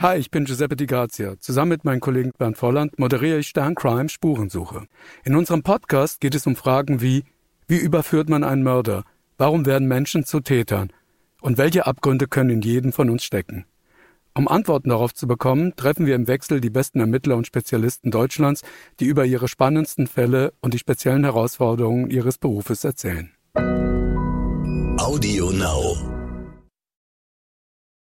Hi, 0.00 0.18
ich 0.18 0.32
bin 0.32 0.46
Giuseppe 0.46 0.74
Di 0.74 0.86
Grazia. 0.86 1.38
Zusammen 1.38 1.68
mit 1.68 1.84
meinem 1.84 2.00
Kollegen 2.00 2.32
Bernd 2.36 2.56
Volland 2.58 2.98
moderiere 2.98 3.38
ich 3.38 3.46
Stern 3.46 3.76
Crime 3.76 4.08
Spurensuche. 4.08 4.88
In 5.22 5.36
unserem 5.36 5.62
Podcast 5.62 6.20
geht 6.20 6.34
es 6.34 6.44
um 6.48 6.56
Fragen 6.56 7.00
wie, 7.00 7.22
wie 7.68 7.78
überführt 7.78 8.28
man 8.28 8.42
einen 8.42 8.64
Mörder? 8.64 9.04
Warum 9.38 9.64
werden 9.64 9.86
Menschen 9.86 10.24
zu 10.24 10.40
Tätern? 10.40 10.92
Und 11.40 11.56
welche 11.56 11.86
Abgründe 11.86 12.26
können 12.26 12.50
in 12.50 12.62
jedem 12.62 12.92
von 12.92 13.10
uns 13.10 13.22
stecken? 13.22 13.64
Um 14.36 14.48
Antworten 14.48 14.88
darauf 14.88 15.14
zu 15.14 15.28
bekommen, 15.28 15.76
treffen 15.76 16.06
wir 16.06 16.16
im 16.16 16.26
Wechsel 16.26 16.60
die 16.60 16.70
besten 16.70 16.98
Ermittler 16.98 17.36
und 17.36 17.46
Spezialisten 17.46 18.10
Deutschlands, 18.10 18.62
die 18.98 19.04
über 19.04 19.24
ihre 19.24 19.46
spannendsten 19.46 20.08
Fälle 20.08 20.52
und 20.60 20.74
die 20.74 20.78
speziellen 20.78 21.22
Herausforderungen 21.22 22.10
ihres 22.10 22.38
Berufes 22.38 22.82
erzählen. 22.82 23.30
Audio 24.98 25.50
Now. 25.52 26.23